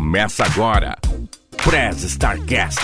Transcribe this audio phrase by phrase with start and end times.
[0.00, 0.96] Começa agora.
[1.62, 2.80] Prez Starcast.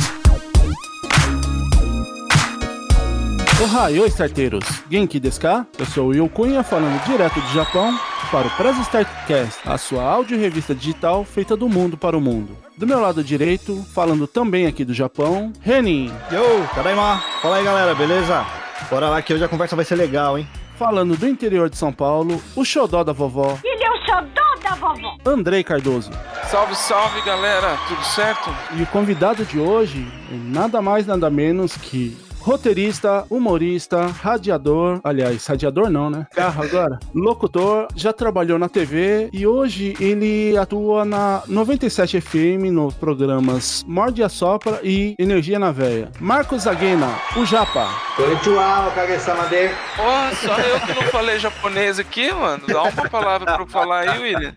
[3.64, 4.66] Ohio, starteiros!
[4.90, 5.66] Genki desu ka?
[5.78, 7.98] Eu sou o Will Cunha, falando direto do Japão
[8.30, 12.54] para o Press Startcast, a sua áudio revista digital feita do mundo para o mundo.
[12.76, 16.12] Do meu lado direito, falando também aqui do Japão, Renin.
[16.30, 17.24] Yo, Tadaima!
[17.40, 18.44] Fala aí galera, beleza?
[18.90, 20.46] Bora lá que hoje a conversa vai ser legal, hein?
[20.78, 24.74] Falando do interior de São Paulo, o xodó da vovó, Ele é o xodó da
[24.74, 25.16] vovó.
[25.24, 26.10] Andrei Cardoso.
[26.50, 28.50] Salve, salve galera, tudo certo?
[28.72, 35.44] E o convidado de hoje é nada mais nada menos que roteirista, humorista, radiador, aliás,
[35.44, 36.28] radiador não, né?
[36.32, 36.96] Carro agora.
[37.12, 44.22] Locutor, já trabalhou na TV e hoje ele atua na 97 FM nos programas Morde
[44.22, 46.08] a Sopra e Energia na Veia.
[46.20, 47.88] Marcos Aguena, o Japa.
[48.14, 49.68] Konnichiwa, Kage-sama de.
[49.98, 52.62] Ó, só eu que não falei japonês aqui, mano.
[52.68, 54.54] Dá uma palavra pra eu falar aí, William.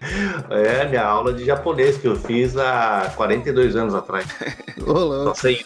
[0.51, 4.27] É, minha aula de japonês que eu fiz há 42 anos atrás.
[4.77, 5.25] Louco.
[5.25, 5.65] Não sei.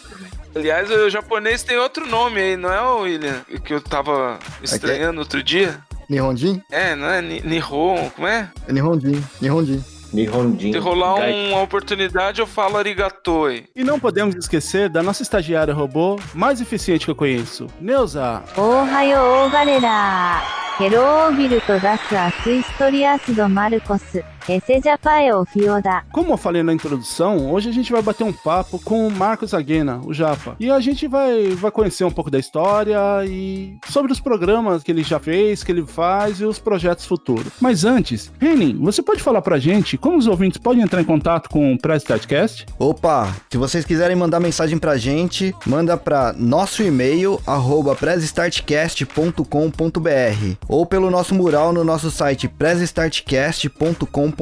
[0.55, 3.41] Aliás, o japonês tem outro nome aí, não é, o William?
[3.63, 5.79] Que eu tava estranhando outro dia.
[6.09, 6.61] Nihonjin?
[6.71, 7.21] É, não é?
[7.21, 8.49] Ni- Nihon, como é?
[8.67, 9.23] É Nihonjin.
[9.41, 9.83] Nihonjin.
[10.11, 10.73] Nihonjin.
[10.73, 13.45] Se rolar Gai- uma oportunidade, eu falo arigato.
[13.45, 13.65] aí.
[13.75, 18.41] E não podemos esquecer da nossa estagiária robô mais eficiente que eu conheço, Neuza.
[18.57, 20.41] おはようガレラ
[20.79, 26.04] ヘロービルとザスアスイストリアスドマルコス esse é o Fioda.
[26.12, 29.54] Como eu falei na introdução, hoje a gente vai bater um papo com o Marcos
[29.54, 30.54] Aguena, o Japa.
[30.60, 34.92] E a gente vai, vai conhecer um pouco da história e sobre os programas que
[34.92, 37.54] ele já fez, que ele faz e os projetos futuros.
[37.58, 41.48] Mas antes, Renin, você pode falar pra gente como os ouvintes podem entrar em contato
[41.48, 42.66] com o Prestadcast?
[42.78, 50.84] Opa, se vocês quiserem mandar mensagem pra gente, manda pra nosso e-mail, arroba prestartcast.com.br ou
[50.84, 54.33] pelo nosso mural no nosso site prestartcast.com.br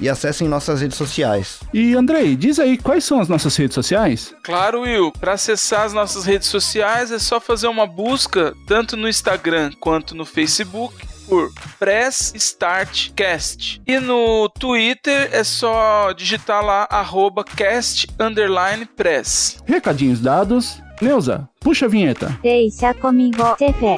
[0.00, 1.60] e acessem nossas redes sociais.
[1.72, 4.34] E Andrei, diz aí quais são as nossas redes sociais?
[4.42, 5.12] Claro, Will.
[5.12, 10.14] Para acessar as nossas redes sociais é só fazer uma busca tanto no Instagram quanto
[10.14, 10.94] no Facebook
[11.28, 13.82] por Press Start Cast.
[13.86, 19.58] E no Twitter é só digitar lá arroba cast underline press.
[19.66, 20.80] Recadinhos dados.
[21.00, 22.38] Neuza, puxa a vinheta.
[22.42, 23.96] Deixa comigo, TV.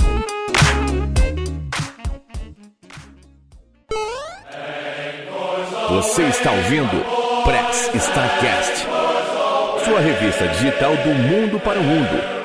[5.98, 7.04] Você está ouvindo
[7.42, 8.86] Press Starcast.
[9.84, 12.38] Sua revista digital do mundo para o mundo.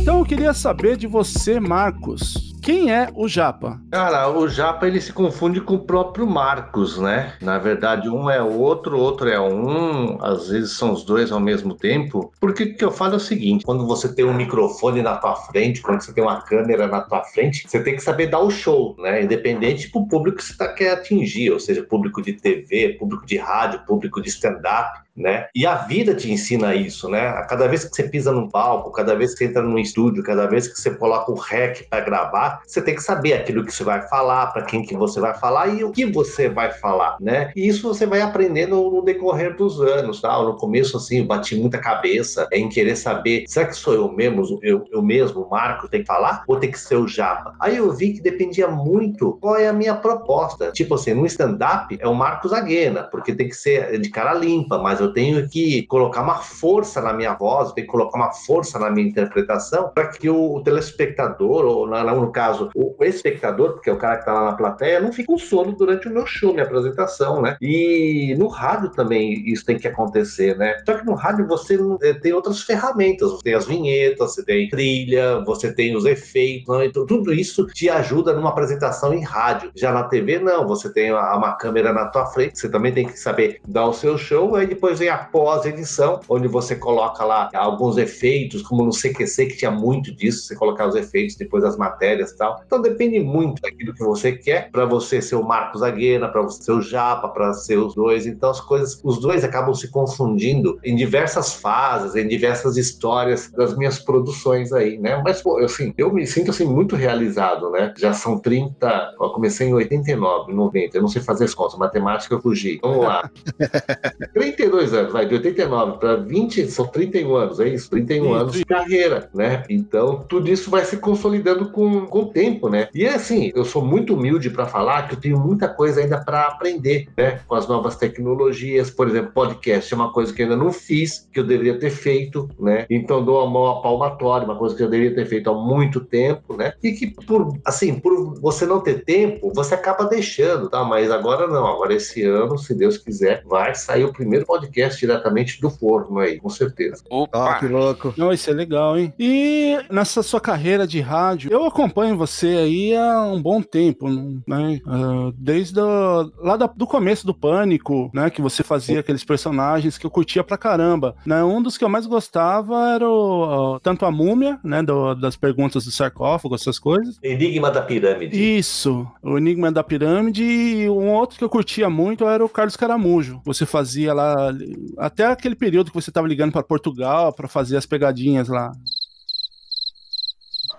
[0.00, 2.47] Então eu queria saber de você, Marcos.
[2.68, 3.80] Quem é o Japa?
[3.90, 7.32] Cara, o Japa ele se confunde com o próprio Marcos, né?
[7.40, 11.72] Na verdade, um é outro, outro é um, às vezes são os dois ao mesmo
[11.72, 12.30] tempo.
[12.38, 15.34] Porque o que eu falo é o seguinte: quando você tem um microfone na tua
[15.34, 18.50] frente, quando você tem uma câmera na tua frente, você tem que saber dar o
[18.50, 19.22] show, né?
[19.22, 23.38] Independente pro público que você tá, quer atingir, ou seja, público de TV, público de
[23.38, 25.07] rádio, público de stand-up.
[25.18, 25.46] Né?
[25.54, 27.28] E a vida te ensina isso, né?
[27.28, 30.22] A cada vez que você pisa num palco, cada vez que você entra num estúdio,
[30.22, 33.72] cada vez que você coloca o rec para gravar, você tem que saber aquilo que
[33.72, 37.16] você vai falar, para quem que você vai falar e o que você vai falar,
[37.20, 37.50] né?
[37.56, 40.40] E isso você vai aprendendo no decorrer dos anos, tá?
[40.42, 44.84] No começo, assim, bati muita cabeça em querer saber, será que sou eu mesmo, eu,
[44.92, 46.44] eu mesmo, Marco, tem que falar?
[46.46, 47.54] Ou tem que ser o Japa?
[47.60, 50.70] Aí eu vi que dependia muito qual é a minha proposta.
[50.72, 54.78] Tipo assim, no stand-up é o Marcos Aguena, porque tem que ser de cara limpa,
[54.78, 58.32] mas eu tenho que colocar uma força na minha voz, eu tenho que colocar uma
[58.32, 63.72] força na minha interpretação para que o, o telespectador, ou na- no caso, o espectador,
[63.74, 66.12] porque é o cara que está lá na plateia, não fique com sono durante o
[66.12, 67.56] meu show, minha apresentação, né?
[67.60, 70.82] E no rádio também isso tem que acontecer, né?
[70.86, 74.68] Só que no rádio você eh, tem outras ferramentas, você tem as vinhetas, você tem
[74.68, 76.86] trilha, você tem os efeitos, né?
[76.86, 79.70] então tudo isso te ajuda numa apresentação em rádio.
[79.74, 83.06] Já na TV, não, você tem uma, uma câmera na tua frente, você também tem
[83.06, 87.50] que saber dar o seu show, aí depois vem a pós-edição, onde você coloca lá
[87.54, 91.76] alguns efeitos, como no CQC, que tinha muito disso, você colocar os efeitos depois das
[91.76, 92.62] matérias e tal.
[92.66, 96.62] Então depende muito daquilo que você quer, para você ser o Marcos Aguena, para você
[96.62, 98.26] ser o Japa, para ser os dois.
[98.26, 103.76] Então as coisas, os dois acabam se confundindo em diversas fases, em diversas histórias das
[103.76, 105.20] minhas produções aí, né?
[105.24, 107.92] Mas, pô, assim, eu me sinto assim muito realizado, né?
[107.96, 112.34] Já são 30, eu comecei em 89, 90, eu não sei fazer as contas, matemática
[112.34, 112.78] eu fugi.
[112.82, 113.30] Vamos lá.
[114.32, 117.90] 32 32 anos, vai, de 89 para 20, são 31 anos, é isso?
[117.90, 119.64] 31 Isso, anos de carreira, né?
[119.68, 122.88] Então, tudo isso vai se consolidando com, com o tempo, né?
[122.94, 126.46] E assim, eu sou muito humilde para falar que eu tenho muita coisa ainda para
[126.46, 127.40] aprender, né?
[127.46, 131.28] Com as novas tecnologias, por exemplo, podcast é uma coisa que eu ainda não fiz,
[131.32, 132.86] que eu deveria ter feito, né?
[132.88, 136.00] Então, dou a mão a palmatória, uma coisa que eu deveria ter feito há muito
[136.00, 136.72] tempo, né?
[136.82, 140.84] E que, por, assim, por você não ter tempo, você acaba deixando, tá?
[140.84, 144.67] Mas agora não, agora esse ano, se Deus quiser, vai sair o primeiro podcast
[144.98, 147.02] diretamente do forno aí, com certeza.
[147.10, 147.58] Opa!
[147.58, 148.14] que louco.
[148.16, 149.12] Não, isso é legal, hein?
[149.18, 154.08] E nessa sua carreira de rádio, eu acompanho você aí há um bom tempo,
[154.46, 154.80] né?
[154.86, 158.30] Ah, desde o, lá da- do começo do Pânico, né?
[158.30, 161.14] Que você fazia aqueles personagens que eu curtia pra caramba.
[161.26, 161.42] Né?
[161.42, 164.82] Um dos que eu mais gostava era o, ah, tanto a múmia, né?
[164.82, 167.18] do- das perguntas do sarcófago, essas coisas.
[167.22, 168.56] Enigma da pirâmide.
[168.58, 172.76] Isso, o Enigma da Pirâmide e um outro que eu curtia muito era o Carlos
[172.76, 173.40] Caramujo.
[173.44, 174.52] Você fazia lá
[174.98, 178.72] até aquele período que você tava ligando pra Portugal pra fazer as pegadinhas lá.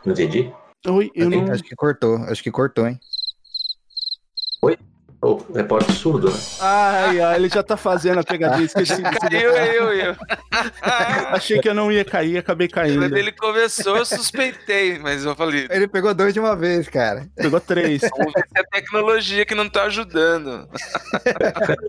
[0.05, 0.51] Não entendi?
[0.87, 1.51] Oi, eu não.
[1.51, 2.99] Acho que cortou, acho que cortou, hein?
[5.21, 6.37] O repórter surdo, né?
[6.61, 9.01] Ai, ai, ele já tá fazendo a pegadinha, esqueci.
[9.01, 10.15] Caiu eu, eu.
[11.31, 13.01] Achei que eu não ia cair, acabei caindo.
[13.01, 17.27] Quando ele começou, eu suspeitei, mas eu falei, Ele pegou dois de uma vez, cara.
[17.35, 18.01] Pegou três.
[18.17, 20.69] vamos ver se é a tecnologia que não tá ajudando.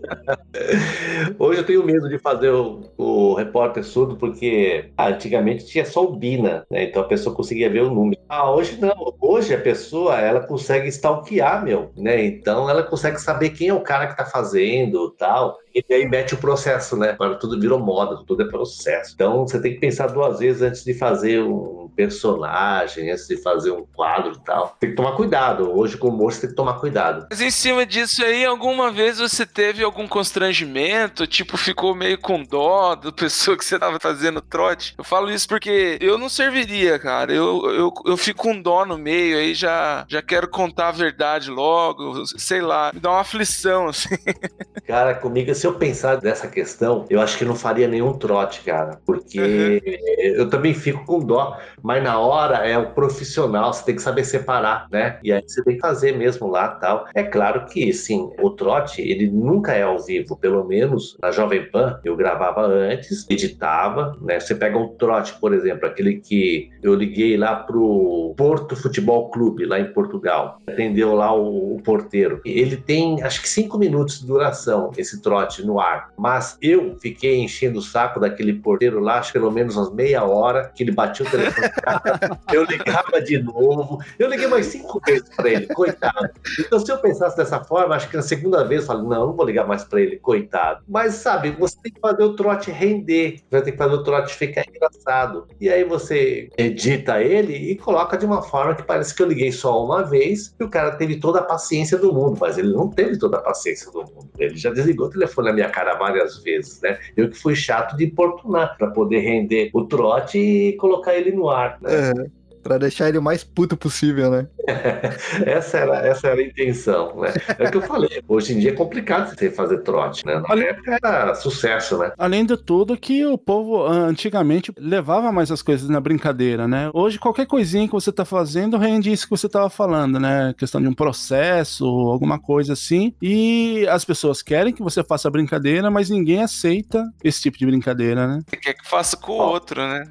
[1.39, 6.03] Hoje eu tenho medo de fazer o, o repórter surdo porque ah, antigamente tinha só
[6.03, 6.83] o Bina, né?
[6.83, 8.19] Então a pessoa conseguia ver o número.
[8.27, 9.13] Ah, hoje não.
[9.21, 12.25] Hoje a pessoa ela consegue stalkear, meu, né?
[12.25, 15.57] Então ela consegue saber quem é o cara que tá fazendo tal.
[15.73, 17.11] E aí mete o processo, né?
[17.11, 19.13] Agora tudo virou moda, tudo é processo.
[19.13, 23.71] Então você tem que pensar duas vezes antes de fazer um personagem, antes de fazer
[23.71, 24.75] um quadro e tal.
[24.79, 25.71] Tem que tomar cuidado.
[25.71, 27.27] Hoje, com o humor, você tem que tomar cuidado.
[27.29, 31.27] Mas em cima disso aí, alguma vez você teve algum constrangimento?
[31.27, 34.95] Tipo, ficou meio com dó da pessoa que você tava fazendo trote?
[34.97, 37.31] Eu falo isso porque eu não serviria, cara.
[37.33, 41.49] Eu, eu, eu fico com dó no meio, aí já, já quero contar a verdade
[41.51, 44.09] logo, sei lá, me dá uma aflição, assim.
[44.87, 48.99] Cara, comigo, se eu pensar dessa questão, eu acho que não faria nenhum trote, cara.
[49.05, 49.81] Porque
[50.17, 51.57] eu também fico com dó.
[51.83, 55.19] Mas na hora é o profissional, você tem que saber separar, né?
[55.23, 57.05] E aí você tem que fazer mesmo lá tal.
[57.13, 60.37] É claro que, sim, o trote, ele nunca é ao vivo.
[60.37, 64.39] Pelo menos na Jovem Pan, eu gravava antes, editava, né?
[64.39, 69.65] Você pega um trote, por exemplo, aquele que eu liguei lá pro Porto Futebol Clube,
[69.65, 70.59] lá em Portugal.
[70.67, 72.41] Atendeu lá o, o porteiro.
[72.45, 76.09] Ele tem, acho que cinco minutos de duração, esse trote no ar.
[76.17, 80.23] Mas eu fiquei enchendo o saco daquele porteiro lá, acho que pelo menos umas meia
[80.23, 81.70] hora, que ele batia o telefone.
[82.51, 83.99] eu ligava de novo.
[84.17, 86.29] Eu liguei mais cinco vezes para ele, coitado.
[86.59, 89.33] Então, se eu pensasse dessa forma, acho que na segunda vez eu falei, não, não
[89.33, 90.83] vou ligar mais para ele, coitado.
[90.87, 93.41] Mas, sabe, você tem que fazer o trote render.
[93.49, 95.47] Você tem que fazer o trote ficar engraçado.
[95.59, 99.51] E aí você edita ele e coloca de uma forma que parece que eu liguei
[99.51, 102.89] só uma vez e o cara teve toda a paciência do mundo, mas ele não
[102.89, 104.29] teve toda a paciência do mundo.
[104.37, 106.99] Ele já desligou o telefone na minha cara várias vezes, né?
[107.15, 111.49] Eu que fui chato de importunar para poder render o trote e colocar ele no
[111.49, 111.60] ar.
[111.81, 112.11] Né?
[112.11, 114.47] É, pra deixar ele o mais puto possível, né?
[115.45, 117.33] essa, era, essa era a intenção, né?
[117.57, 118.21] É o que eu falei.
[118.27, 120.35] Hoje em dia é complicado você fazer trote, né?
[120.35, 122.11] Na Olha- época era sucesso, né?
[122.17, 126.89] Além de tudo, que o povo ah, antigamente levava mais as coisas na brincadeira, né?
[126.93, 130.53] Hoje, qualquer coisinha que você tá fazendo rende isso que você tava falando, né?
[130.57, 133.13] Questão de um processo, alguma coisa assim.
[133.21, 137.65] E as pessoas querem que você faça a brincadeira, mas ninguém aceita esse tipo de
[137.65, 138.39] brincadeira, né?
[138.47, 140.03] Você quer que faça com o outro, né?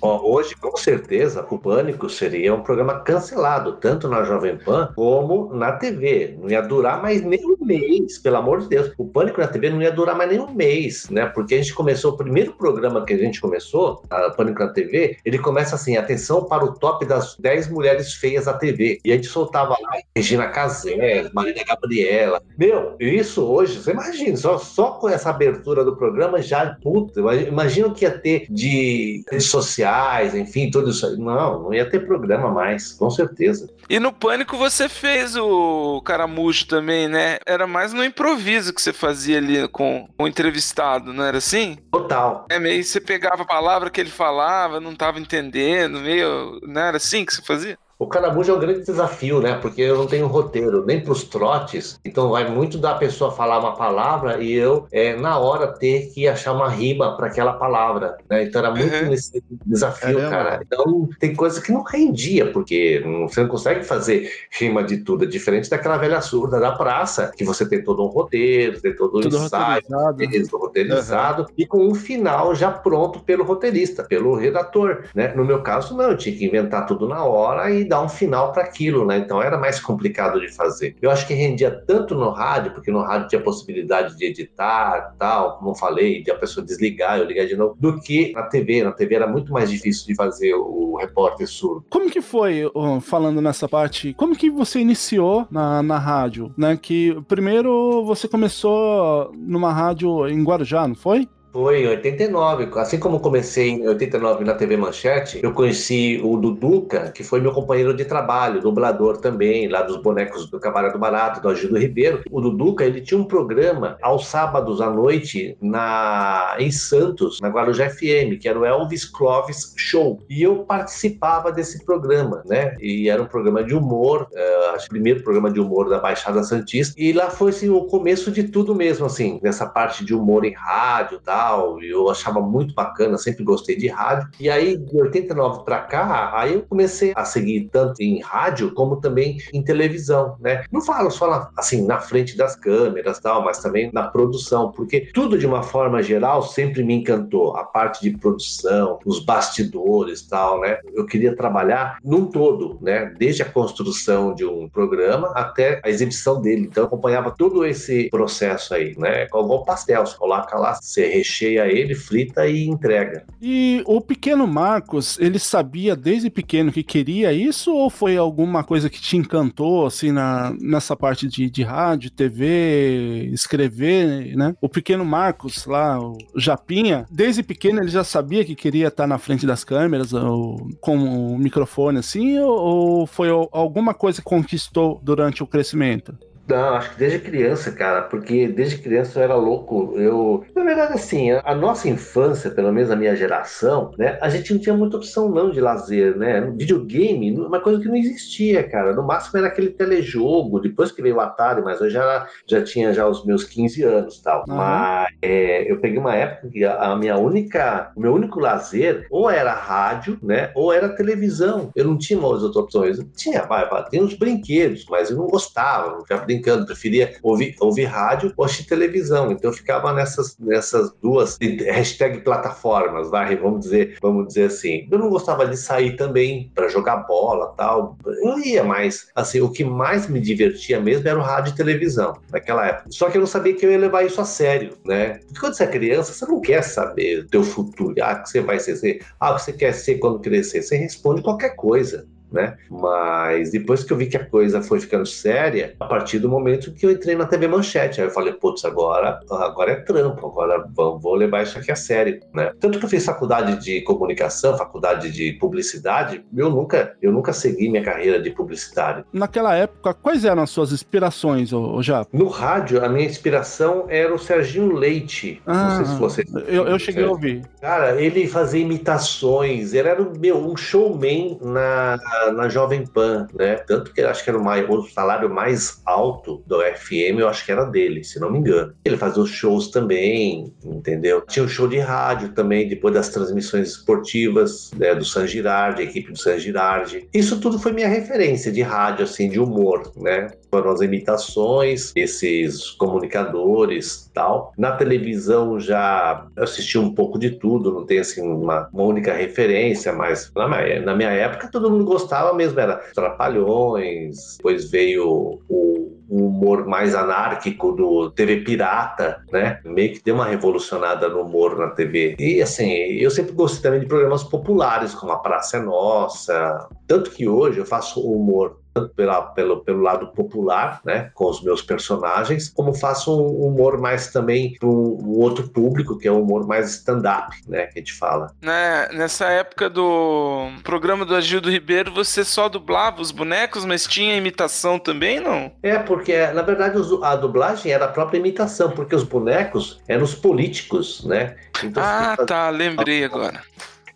[0.00, 5.54] Ó, hoje, com certeza, o Pânico seria um programa cancelado, tanto na Jovem Pan como
[5.54, 6.36] na TV.
[6.40, 8.92] Não ia durar mais nem um mês, pelo amor de Deus.
[8.98, 11.26] O Pânico na TV não ia durar mais nem um mês, né?
[11.26, 15.18] Porque a gente começou, o primeiro programa que a gente começou, a Pânico na TV,
[15.24, 19.00] ele começa assim: atenção para o top das 10 mulheres feias da TV.
[19.04, 22.40] E a gente soltava lá Regina Casé, Marília Gabriela.
[22.58, 27.88] Meu, isso hoje, você imagina, só, só com essa abertura do programa já, puta, imagina
[27.88, 31.16] o que ia ter de redes sociais, enfim, tudo isso aí.
[31.26, 33.68] Não, não ia ter programa mais, com certeza.
[33.90, 37.38] E no Pânico você fez o caramujo também, né?
[37.44, 41.78] Era mais no improviso que você fazia ali com o entrevistado, não era assim?
[41.90, 42.46] Total.
[42.48, 46.60] É meio você pegava a palavra que ele falava, não tava entendendo, meio.
[46.62, 47.78] Não era assim que você fazia?
[47.98, 49.54] O caramujo é um grande desafio, né?
[49.60, 51.98] Porque eu não tenho roteiro, nem pros trotes.
[52.04, 56.28] Então vai muito da pessoa falar uma palavra e eu, é, na hora, ter que
[56.28, 58.44] achar uma rima para aquela palavra, né?
[58.44, 59.08] Então era muito Uhum.
[59.10, 60.30] nesse desafio, Caramba.
[60.30, 60.60] cara.
[60.66, 65.24] Então tem coisa que não rendia, porque você não consegue fazer rima de tudo.
[65.24, 69.18] É diferente daquela velha surda da praça, que você tem todo um roteiro, tem todo
[69.18, 70.58] um Tudo ensaio, roteirizado.
[70.58, 75.32] roteirizado e com um final já pronto pelo roteirista, pelo redator, né?
[75.34, 78.52] No meu caso, não, eu tinha que inventar tudo na hora e dar um final
[78.52, 79.18] para aquilo, né?
[79.18, 80.96] Então era mais complicado de fazer.
[81.00, 85.58] Eu acho que rendia tanto no rádio, porque no rádio tinha possibilidade de editar, tal,
[85.58, 88.82] como eu falei, de a pessoa desligar, eu ligar de novo, do que na TV.
[88.82, 91.84] Na TV era muito mais difícil de fazer o repórter surdo.
[91.90, 92.62] Como que foi,
[93.02, 96.76] falando nessa parte, como que você iniciou na, na rádio, né?
[96.80, 101.28] Que primeiro você começou numa rádio em Guarujá, não foi?
[101.52, 102.68] Foi em 89.
[102.76, 107.52] Assim como comecei em 89 na TV Manchete, eu conheci o Duduca, que foi meu
[107.52, 112.22] companheiro de trabalho, dublador também, lá dos bonecos do Camarada do Barato, do Agildo Ribeiro.
[112.30, 117.88] O Duduca, ele tinha um programa aos sábados à noite na em Santos, na Guarujá
[117.88, 120.22] FM, que era o Elvis Clovis Show.
[120.28, 122.74] E eu participava desse programa, né?
[122.80, 125.98] E era um programa de humor, eh, acho que o primeiro programa de humor da
[125.98, 126.94] Baixada Santista.
[126.98, 130.52] E lá foi assim, o começo de tudo mesmo, assim, nessa parte de humor em
[130.52, 131.45] rádio e tal.
[131.80, 134.28] E eu achava muito bacana, sempre gostei de rádio.
[134.40, 138.96] E aí, de 89 para cá, aí eu comecei a seguir tanto em rádio como
[138.96, 140.64] também em televisão, né?
[140.72, 145.08] Não falo só na- assim na frente das câmeras tal, mas também na produção, porque
[145.14, 147.56] tudo de uma forma geral sempre me encantou.
[147.56, 150.78] A parte de produção, os bastidores tal, né?
[150.94, 153.12] Eu queria trabalhar num todo, né?
[153.18, 156.62] Desde a construção de um programa até a exibição dele.
[156.62, 159.24] Então eu acompanhava todo esse processo aí, né?
[159.24, 163.24] Igual pastel, você coloca lá, você recheia ele, frita e entrega.
[163.42, 168.88] E o pequeno Marcos, ele sabia desde pequeno que queria isso ou foi alguma coisa
[168.88, 174.54] que te encantou, assim, na, nessa parte de, de rádio, TV, escrever, né?
[174.60, 179.18] O pequeno Marcos lá, o Japinha, desde pequeno ele já sabia que queria estar na
[179.18, 182.56] frente das câmeras ou com o microfone, assim, ou,
[183.00, 186.16] ou foi al- alguma coisa que conquistou durante o crescimento?
[186.48, 189.94] Não, acho que desde criança, cara, porque desde criança eu era louco.
[189.96, 194.52] Eu, na verdade, assim, a, nossa infância, pelo menos a minha geração, né, a gente
[194.54, 196.40] não tinha muita opção não de lazer, né?
[196.56, 198.94] Videogame, uma coisa que não existia, cara.
[198.94, 202.92] No máximo era aquele telejogo, depois que veio o Atari, mas eu já, já tinha
[202.92, 204.44] já os meus 15 anos, tal.
[204.48, 204.56] Aham.
[204.56, 209.06] Mas é, eu peguei uma época que a, a minha única, o meu único lazer
[209.10, 211.72] ou era rádio, né, ou era televisão.
[211.74, 212.98] Eu não tinha mais outras opções.
[212.98, 217.54] Eu tinha, vai, tem uns brinquedos, mas eu não gostava, não ficava brincando, preferia ouvir,
[217.60, 219.32] ouvir rádio ou assistir televisão.
[219.32, 224.86] Então eu ficava nessas, nessas duas hashtag plataformas, vai, vamos dizer, vamos dizer assim.
[224.90, 227.96] Eu não gostava de sair também para jogar bola tal.
[228.04, 232.16] Eu ia, mas assim, o que mais me divertia mesmo era o rádio e televisão
[232.30, 232.90] naquela época.
[232.90, 235.20] Só que eu não sabia que eu ia levar isso a sério, né?
[235.26, 237.94] Porque quando você é criança, você não quer saber do teu futuro.
[238.00, 239.00] Ah, o que você vai ser?
[239.18, 240.62] Ah, o que você quer ser quando crescer?
[240.62, 242.56] Você responde qualquer coisa né?
[242.70, 246.72] Mas depois que eu vi que a coisa foi ficando séria, a partir do momento
[246.72, 250.68] que eu entrei na TV Manchete, aí eu falei, putz, agora, agora é trampo, agora
[250.74, 252.52] vou, levar isso aqui a sério, né?
[252.60, 257.70] Tanto que eu fiz faculdade de comunicação, faculdade de publicidade, eu nunca, eu nunca segui
[257.70, 259.04] minha carreira de publicitário.
[259.10, 262.10] Naquela época, quais eram as suas inspirações, ô, Japa?
[262.12, 265.40] No rádio, a minha inspiração era o Serginho Leite.
[265.46, 266.24] não sei se você.
[266.46, 267.42] eu, eu cheguei a ouvir.
[267.62, 271.96] Cara, ele fazia imitações, ele era meu, um showman na,
[272.32, 273.56] na Jovem Pan, né?
[273.56, 277.52] Tanto que acho que era o, o salário mais alto do FM, eu acho que
[277.52, 278.74] era dele, se não me engano.
[278.84, 281.22] Ele fazia os shows também, entendeu?
[281.22, 285.84] Tinha um show de rádio também, depois das transmissões esportivas, né, do San Girardi, a
[285.84, 287.08] equipe do San Girardi.
[287.12, 290.30] Isso tudo foi minha referência de rádio, assim, de humor, né?
[290.50, 294.52] Foram as imitações, esses comunicadores tal.
[294.56, 299.92] Na televisão já assisti um pouco de tudo, não tem assim uma, uma única referência,
[299.92, 305.96] mas na minha, na minha época todo mundo gostava mesmo, era Trapalhões, depois veio o
[306.08, 309.60] o humor mais anárquico do TV Pirata, né?
[309.64, 312.16] Meio que deu uma revolucionada no humor na TV.
[312.18, 316.68] E assim, eu sempre gostei também de programas populares, como A Praça é Nossa.
[316.86, 321.42] Tanto que hoje eu faço humor tanto pela, pelo, pelo lado popular, né, com os
[321.42, 326.20] meus personagens, como faço um humor mais também para um outro público, que é o
[326.20, 328.30] humor mais stand-up, né, que a gente fala.
[328.42, 334.14] Né, nessa época do programa do Agildo Ribeiro, você só dublava os bonecos, mas tinha
[334.14, 335.50] imitação também, não?
[335.62, 340.14] É, porque na verdade a dublagem era a própria imitação, porque os bonecos eram os
[340.14, 341.34] políticos, né?
[341.64, 343.40] Então, ah, tá, lembrei agora.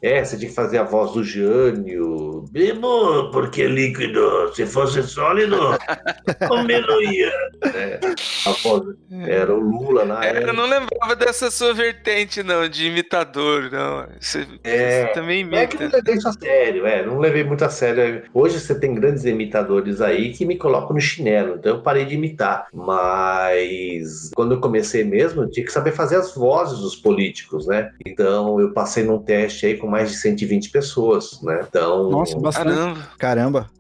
[0.03, 2.45] É, você tinha que fazer a voz do Jânio.
[2.51, 4.53] Bebo, porque líquido.
[4.55, 5.57] Se fosse sólido,
[6.49, 7.31] como não ia.
[7.75, 8.01] É,
[8.47, 8.83] a voz
[9.27, 10.53] era o Lula na É, eu época.
[10.55, 14.07] não lembrava dessa sua vertente, não, de imitador, não.
[14.19, 15.97] Você, É, você também É que eu não imita.
[15.99, 18.23] levei isso a sério, é, não levei muito a sério.
[18.33, 22.15] Hoje você tem grandes imitadores aí que me colocam no chinelo, então eu parei de
[22.15, 22.67] imitar.
[22.73, 27.91] Mas quando eu comecei mesmo, eu tinha que saber fazer as vozes dos políticos, né?
[28.07, 31.65] Então eu passei num teste aí com mais de 120 pessoas, né?
[31.69, 32.69] Então, Nossa, bastante.
[32.69, 33.09] Caramba.
[33.19, 33.71] Caramba.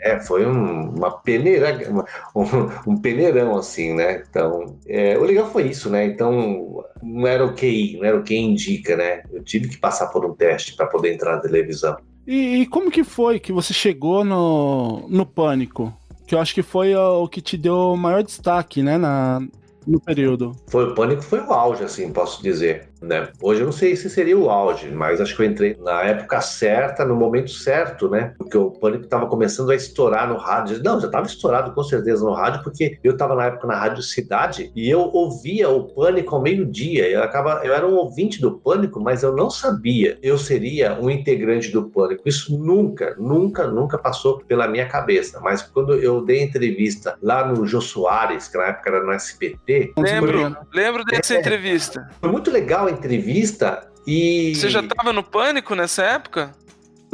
[0.00, 4.22] é, foi um- uma peneira, uma- um, um peneirão, assim, né?
[4.28, 6.06] Então, é, o legal foi isso, né?
[6.06, 9.22] Então, não era o QI, não era o que indica, né?
[9.30, 11.96] Eu tive que passar por um teste para poder entrar na televisão.
[12.26, 15.92] E, e como que foi que você chegou no, no Pânico?
[16.26, 19.46] Que eu acho que foi ó, o que te deu o maior destaque, né, na,
[19.86, 20.56] no período.
[20.68, 22.88] Foi o pânico, foi o auge, assim, posso dizer.
[23.04, 23.28] Né?
[23.40, 26.40] Hoje eu não sei se seria o auge, mas acho que eu entrei na época
[26.40, 28.34] certa, no momento certo, né?
[28.38, 30.82] Porque o pânico estava começando a estourar no rádio.
[30.82, 34.02] Não, já estava estourado com certeza no rádio, porque eu estava na época na Rádio
[34.02, 37.08] Cidade e eu ouvia o pânico ao meio-dia.
[37.08, 41.10] Eu, acaba, eu era um ouvinte do pânico, mas eu não sabia eu seria um
[41.10, 42.22] integrante do pânico.
[42.26, 45.40] Isso nunca, nunca, nunca passou pela minha cabeça.
[45.40, 49.92] Mas quando eu dei entrevista lá no Jô Soares, que na época era no SBT,
[49.98, 51.38] Lembro, lembro dessa É.
[51.40, 52.08] entrevista.
[52.20, 54.54] foi muito legal entrevista e.
[54.54, 56.54] Você já tava no pânico nessa época?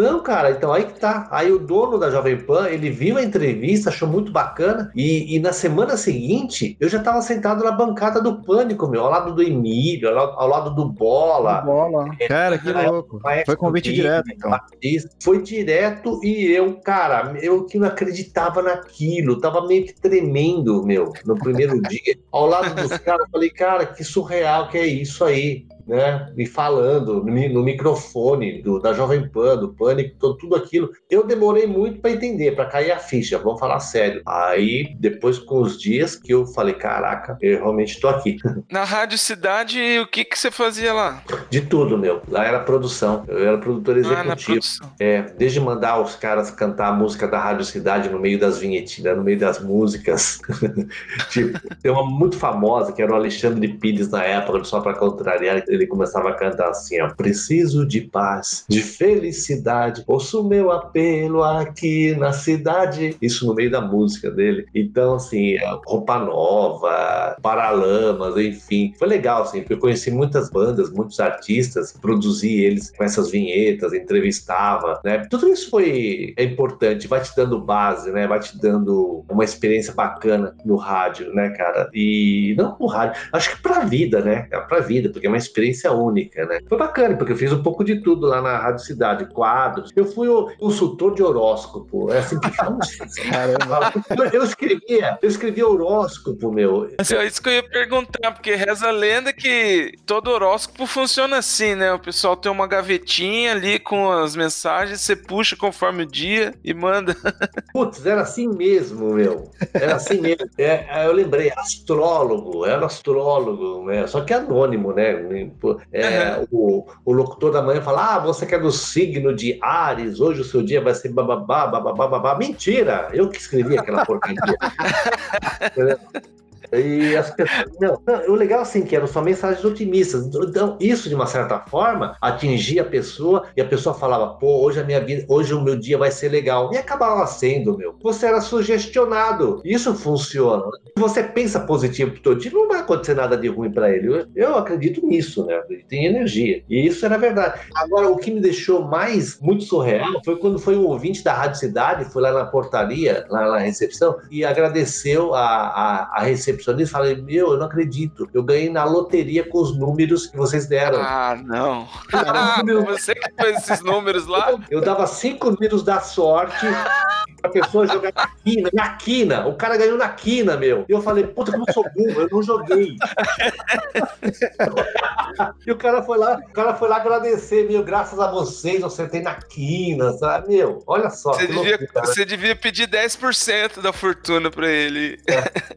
[0.01, 1.29] Não, cara, então aí que tá.
[1.31, 4.91] Aí o dono da Jovem Pan, ele viu a entrevista, achou muito bacana.
[4.95, 9.11] E, e na semana seguinte, eu já tava sentado na bancada do Pânico, meu, ao
[9.11, 11.61] lado do Emílio, ao, lado- ao lado do Bola.
[11.61, 12.07] Bola.
[12.29, 13.21] Cara, que Aí, louco.
[13.45, 14.51] Foi convite direto, então.
[14.51, 15.11] Batista.
[15.23, 21.13] Foi direto e eu, cara, eu que não acreditava naquilo, tava meio que tremendo, meu,
[21.27, 22.17] no primeiro dia.
[22.33, 25.67] Ao lado dos caras, eu falei, cara, que surreal que é isso aí.
[25.91, 30.55] Né, me falando no, mi- no microfone do, da Jovem Pan, do Pânico, to- tudo
[30.55, 30.91] aquilo.
[31.11, 34.23] Eu demorei muito para entender, para cair a ficha, vamos falar sério.
[34.25, 38.37] Aí, depois com os dias que eu falei, caraca, eu realmente estou aqui.
[38.71, 41.25] Na Rádio Cidade, o que que você fazia lá?
[41.51, 42.23] De tudo, meu.
[42.29, 44.45] Lá era produção, eu era produtor Ah, executivo.
[44.45, 44.93] produção.
[45.01, 49.17] É, desde mandar os caras cantar a música da Rádio Cidade no meio das vinhetinhas,
[49.17, 50.39] no meio das músicas.
[51.31, 55.65] tipo, tem uma muito famosa que era o Alexandre Pires na época, só para contrariar,
[55.67, 62.15] ele começava a cantar assim, ó: Preciso de paz, de felicidade, ouço meu apelo aqui
[62.17, 63.17] na cidade.
[63.21, 64.67] Isso no meio da música dele.
[64.75, 68.93] Então, assim, é, roupa nova, Paralamas, enfim.
[68.99, 73.93] Foi legal, assim, porque eu conheci muitas bandas, muitos artistas, produzi eles com essas vinhetas,
[73.93, 75.27] entrevistava, né?
[75.31, 78.27] Tudo isso foi é importante, vai te dando base, né?
[78.27, 81.89] Vai te dando uma experiência bacana no rádio, né, cara?
[81.95, 84.43] E não no rádio, acho que pra vida, né?
[84.69, 85.60] Pra vida, porque é uma experiência
[85.93, 86.61] única, né?
[86.69, 89.91] Foi bacana, porque eu fiz um pouco de tudo lá na Rádio Cidade, quadros.
[89.95, 92.79] Eu fui o consultor de horóscopo, é assim que chama.
[93.31, 93.93] Caramba.
[94.11, 96.91] Eu, eu escrevia, eu escrevia horóscopo, meu.
[96.99, 101.75] É isso que eu ia perguntar, porque reza a lenda que todo horóscopo funciona assim,
[101.75, 101.93] né?
[101.93, 106.73] O pessoal tem uma gavetinha ali com as mensagens, você puxa conforme o dia e
[106.73, 107.15] manda.
[107.73, 109.51] Putz, era assim mesmo, meu.
[109.73, 110.49] Era assim mesmo.
[110.59, 114.07] É, aí eu lembrei, astrólogo, era astrólogo, né?
[114.07, 115.50] Só que anônimo, né?
[115.93, 120.21] É, o, o locutor da manhã fala: Ah, você que é do signo de Ares,
[120.21, 122.35] hoje o seu dia vai ser bababá, bababá, babá.
[122.37, 123.09] Mentira!
[123.13, 124.41] Eu que escrevi aquela porcaria.
[126.73, 130.27] E as pessoas, não, não, o legal assim que eram só mensagens otimistas.
[130.27, 134.81] Então, isso de uma certa forma atingia a pessoa e a pessoa falava: "Pô, hoje
[134.81, 136.71] a minha vida, hoje o meu dia vai ser legal".
[136.73, 137.95] E acabava sendo, meu.
[138.03, 139.61] Você era sugestionado.
[139.65, 140.65] Isso funciona.
[140.97, 144.09] Se você pensa positivo pro teu dia, não vai acontecer nada de ruim para ele.
[144.09, 145.61] Eu, eu acredito nisso, né?
[145.69, 146.63] Ele tem energia.
[146.69, 147.61] E isso era verdade.
[147.75, 151.59] Agora, o que me deixou mais muito surreal foi quando foi um ouvinte da Rádio
[151.59, 156.23] Cidade, foi lá na portaria, lá na recepção, e agradeceu a, a, a
[156.61, 156.99] recepcionista.
[156.99, 158.29] Falei, meu, eu não acredito.
[158.33, 161.01] Eu ganhei na loteria com os números que vocês deram.
[161.01, 161.89] Ah, não.
[162.13, 164.59] Ah, você que fez esses números lá?
[164.71, 166.67] Eu dava cinco números da sorte
[167.41, 169.47] pra pessoa jogar na quina, na quina.
[169.47, 170.85] O cara ganhou na quina, meu.
[170.89, 172.97] E eu falei, puta, como eu sou burro, eu não joguei.
[175.67, 178.87] e o cara foi lá, o cara foi lá agradecer, meu, graças a vocês, eu
[178.87, 180.49] acertei na quina, sabe?
[180.49, 181.33] Meu, olha só.
[181.33, 182.07] Você devia, loucura, né?
[182.07, 185.19] você devia pedir 10% da fortuna pra ele.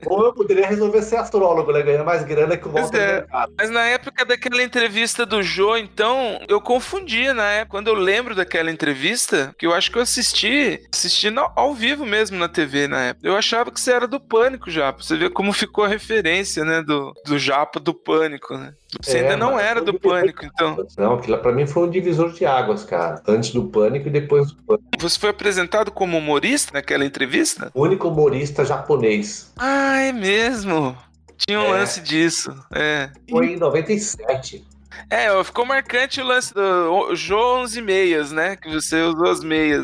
[0.05, 1.81] Ou eu poderia resolver ser astrólogo, né?
[1.81, 3.15] Ganhar mais grana que o Walter é.
[3.15, 3.53] Mercado.
[3.57, 7.71] Mas na época daquela entrevista do Jô, então, eu confundia na época.
[7.71, 12.05] Quando eu lembro daquela entrevista, que eu acho que eu assisti, assisti na ao vivo
[12.05, 13.27] mesmo na TV na época.
[13.27, 16.63] Eu achava que você era do Pânico já, pra você ver como ficou a referência,
[16.65, 18.73] né, do, do Japa do Pânico, né?
[19.01, 20.77] Você É, ainda não era do Pânico, então.
[20.97, 23.21] Não, aquilo pra mim foi um divisor de águas, cara.
[23.27, 24.85] Antes do pânico e depois do pânico.
[24.99, 27.71] Você foi apresentado como humorista naquela entrevista?
[27.73, 29.51] O único humorista japonês.
[29.57, 30.95] Ah, é mesmo.
[31.37, 31.71] Tinha um É.
[31.71, 32.55] lance disso.
[32.71, 33.09] É.
[33.29, 34.63] Foi em 97.
[35.09, 38.55] É, ficou marcante o lance do Jô 11 meias, né?
[38.55, 39.83] Que você usou as meias.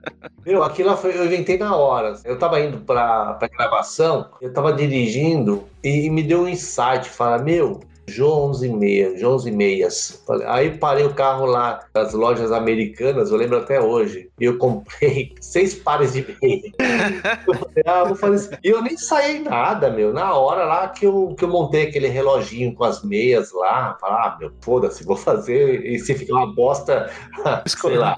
[0.44, 2.18] Meu, aquilo foi, eu inventei na hora.
[2.24, 7.08] Eu tava indo pra, pra gravação, eu tava dirigindo e, me deu um insight.
[7.10, 10.22] Fala, meu, Jô 11 meia, Jô 11 meias.
[10.26, 14.28] Falei- Aí parei o carro lá das lojas americanas, eu lembro até hoje.
[14.38, 16.62] E eu comprei seis pares de meia.
[17.46, 18.50] Eu falei, ah, vou fazer isso.
[18.64, 20.12] E eu nem saí nada, meu.
[20.12, 24.16] Na hora lá que eu, que eu montei aquele reloginho com as meias lá, falei,
[24.18, 25.84] ah, meu, foda-se, vou fazer.
[25.86, 27.10] E se ficar uma bosta,
[27.66, 28.16] sei lá.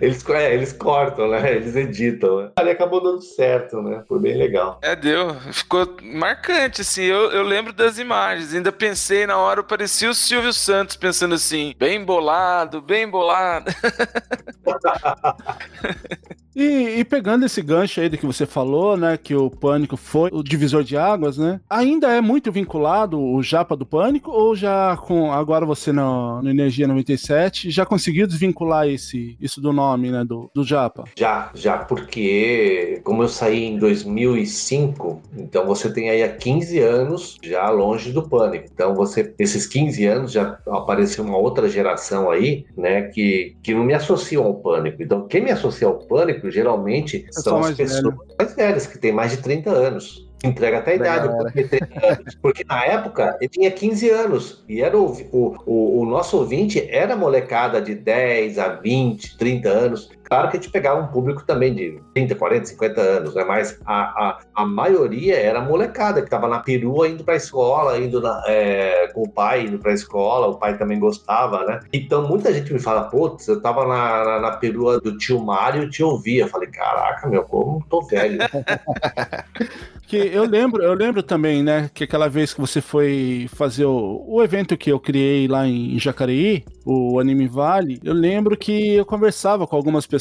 [0.00, 1.56] Eles, é, eles cortam, né?
[1.56, 2.42] Eles editam.
[2.42, 2.50] Né?
[2.56, 4.02] Ali acabou dando certo, né?
[4.08, 4.78] Foi bem legal.
[4.82, 5.34] É, deu.
[5.52, 7.02] Ficou marcante, assim.
[7.04, 8.54] Eu, eu lembro das imagens.
[8.54, 13.72] Ainda pensei na hora, parecia o Silvio Santos pensando assim, bem bolado, bem bolado.
[16.56, 20.30] E, e pegando esse gancho aí do que você falou, né, que o Pânico foi
[20.32, 21.60] o divisor de águas, né?
[21.68, 26.48] Ainda é muito vinculado o Japa do Pânico ou já com agora você no, no
[26.48, 31.04] Energia 97 já conseguiu desvincular esse isso do nome, né, do, do Japa?
[31.14, 37.36] Já, já, porque como eu saí em 2005, então você tem aí há 15 anos
[37.42, 38.66] já longe do pânico.
[38.72, 43.84] Então você, esses 15 anos já apareceu uma outra geração aí, né, que, que não
[43.84, 45.02] me associam ao pânico.
[45.02, 49.12] Então quem me associa ao pânico geralmente Pessoal são as pessoas mais velhas, que têm
[49.12, 50.26] mais de 30 anos.
[50.44, 52.34] Entrega até a idade, porque, 30 anos.
[52.42, 56.86] Porque na época ele tinha 15 anos e era o, o, o, o nosso ouvinte
[56.90, 60.10] era molecada de 10 a 20, 30 anos.
[60.28, 63.44] Claro que a gente pegava um público também de 30, 40, 50 anos, né?
[63.44, 67.98] mas a, a, a maioria era molecada que estava na perua indo para a escola,
[67.98, 71.80] indo na, é, com o pai indo para a escola, o pai também gostava, né?
[71.92, 75.84] Então muita gente me fala, putz, eu tava na, na, na perua do tio Mário
[75.84, 76.44] e te ouvia.
[76.44, 78.38] Eu falei, caraca, meu, como tô velho.
[80.06, 84.24] Que eu lembro, eu lembro também, né, que aquela vez que você foi fazer o,
[84.24, 89.04] o evento que eu criei lá em Jacareí, o Anime Vale, eu lembro que eu
[89.04, 90.15] conversava com algumas pessoas.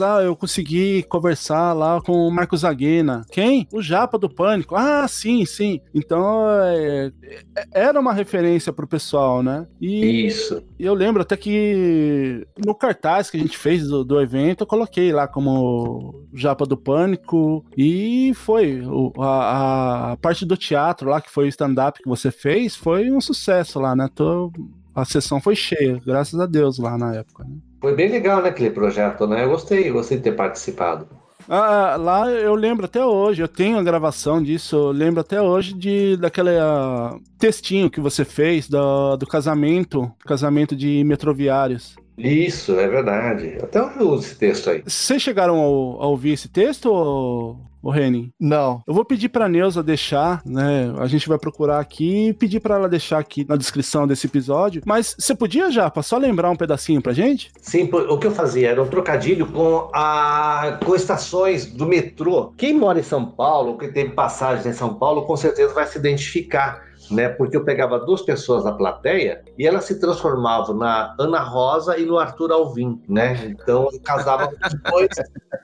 [0.00, 3.24] Ah, eu consegui conversar lá com o Marcos Aguena.
[3.30, 3.66] Quem?
[3.72, 4.74] O Japa do Pânico.
[4.76, 5.80] Ah, sim, sim.
[5.94, 9.66] Então, é, é- era uma referência pro pessoal, né?
[9.80, 10.62] E Isso.
[10.78, 14.66] e eu lembro até que no cartaz que a gente fez do, do evento, eu
[14.66, 17.64] coloquei lá como Japa do Pânico.
[17.76, 18.82] E foi.
[18.82, 23.10] O- a, a parte do teatro lá, que foi o stand-up que você fez, foi
[23.10, 24.08] um sucesso lá, né?
[24.14, 24.52] Tô-
[24.94, 27.44] a sessão foi cheia, graças a Deus, lá na época.
[27.44, 27.56] Né?
[27.80, 29.44] Foi bem legal, né, aquele projeto, né?
[29.44, 31.08] Eu gostei, gostei de ter participado.
[31.48, 35.72] Ah, lá eu lembro até hoje, eu tenho a gravação disso, eu lembro até hoje
[35.72, 41.96] de daquele ah, textinho que você fez do, do casamento, casamento de metroviários.
[42.18, 43.56] Isso, é verdade.
[43.62, 44.82] Até eu uso esse texto aí.
[44.84, 48.32] Vocês chegaram ao- a ouvir esse texto, ô, ô Reni?
[48.38, 48.82] Não.
[48.86, 50.92] Eu vou pedir pra Neuza deixar, né?
[50.98, 54.82] A gente vai procurar aqui e pedir pra ela deixar aqui na descrição desse episódio.
[54.84, 57.50] Mas você podia já, pra só lembrar um pedacinho pra gente?
[57.60, 62.52] Sim, o que eu fazia era um trocadilho com, a, com estações do metrô.
[62.56, 65.98] Quem mora em São Paulo, que teve passagem em São Paulo, com certeza vai se
[65.98, 66.88] identificar.
[67.10, 71.98] Né, porque eu pegava duas pessoas na plateia e elas se transformavam na Ana Rosa
[71.98, 73.48] e no Arthur Alvim, né?
[73.50, 75.08] Então eu casava os dois.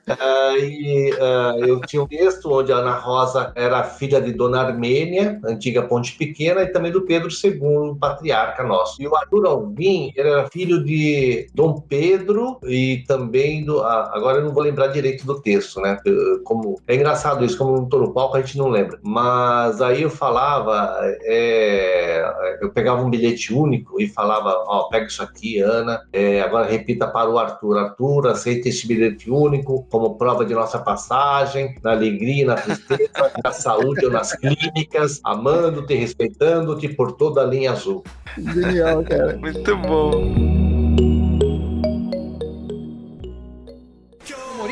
[0.09, 4.61] ah, e ah, eu tinha um texto onde a Ana Rosa era filha de Dona
[4.61, 9.01] Armênia, antiga Ponte Pequena, e também do Pedro II, patriarca nosso.
[9.01, 13.81] E o Arthur Alvim era filho de Dom Pedro e também do.
[13.81, 15.97] ah, agora eu não vou lembrar direito do texto, né?
[16.43, 18.99] Como, é engraçado isso, como não no palco, a gente não lembra.
[19.01, 25.23] Mas aí eu falava, é, eu pegava um bilhete único e falava: Ó, pega isso
[25.23, 27.77] aqui, Ana, é, agora repita para o Arthur.
[27.77, 33.51] Arthur, aceita este bilhete único como prova de nossa passagem, na alegria, na tristeza, na
[33.51, 38.03] saúde ou nas clínicas, amando-te, respeitando-te por toda a linha azul.
[38.37, 39.37] Genial, cara.
[39.39, 40.55] Muito bom.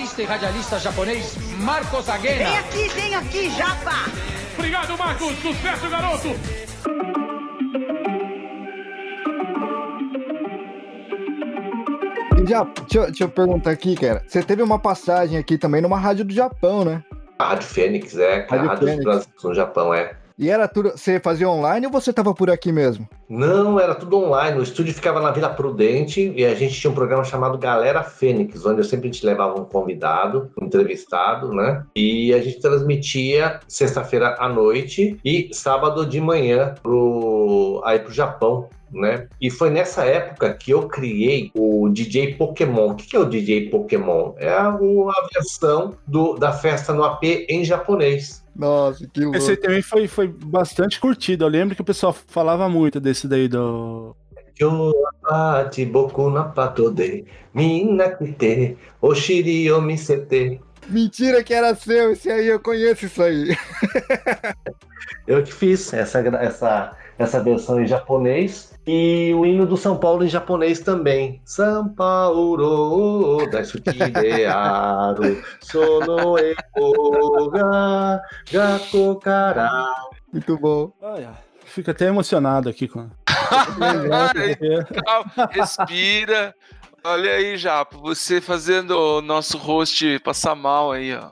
[0.03, 2.45] humorista e radialista japonês Marcos Aguena.
[2.45, 4.11] Vem aqui, vem aqui, Japa!
[4.57, 5.35] Obrigado, Marcos.
[5.39, 7.22] Sucesso, garoto.
[12.53, 14.23] Já, deixa, eu- deixa eu perguntar aqui, cara.
[14.27, 17.03] Você teve uma passagem aqui também numa rádio do Japão, né?
[17.39, 18.97] A Rádio Fênix, é, é a Rádio Rádio Fênix.
[18.97, 20.13] do Brasil no Japão, é.
[20.37, 20.91] E era tudo.
[20.91, 23.07] Você fazia online ou você tava por aqui mesmo?
[23.29, 24.59] Não, era tudo online.
[24.59, 28.65] O estúdio ficava na Vila Prudente e a gente tinha um programa chamado Galera Fênix,
[28.65, 31.83] onde eu sempre te levava um convidado, um entrevistado, né?
[31.95, 38.69] E a gente transmitia sexta-feira à noite e sábado de manhã pro, aí pro Japão.
[38.91, 39.27] Né?
[39.41, 42.91] E foi nessa época que eu criei o DJ Pokémon.
[42.91, 44.33] O que é o DJ Pokémon?
[44.37, 44.77] É a
[45.33, 48.42] versão do, da festa no AP em japonês.
[48.55, 49.37] Nossa, que louco.
[49.37, 51.45] Esse também foi, foi bastante curtido.
[51.45, 54.15] Eu lembro que o pessoal falava muito desse daí do.
[54.55, 60.61] Kyobati boku na patode, minna kite, oshiri o misete.
[60.87, 63.55] Mentira que era seu, esse aí, eu conheço isso aí.
[65.25, 70.25] Eu que fiz essa, essa, essa versão em japonês e o hino do São Paulo
[70.25, 71.41] em japonês também.
[71.45, 78.21] São Paulo, daisukidearu, sono eko ga,
[78.51, 79.69] gako kara.
[80.31, 80.91] Muito bom.
[81.01, 81.31] Olha,
[81.65, 83.09] fico até emocionado aqui com.
[85.05, 86.53] Calma, respira.
[87.05, 91.31] Olha aí, Japo, você fazendo o nosso host passar mal aí, ó.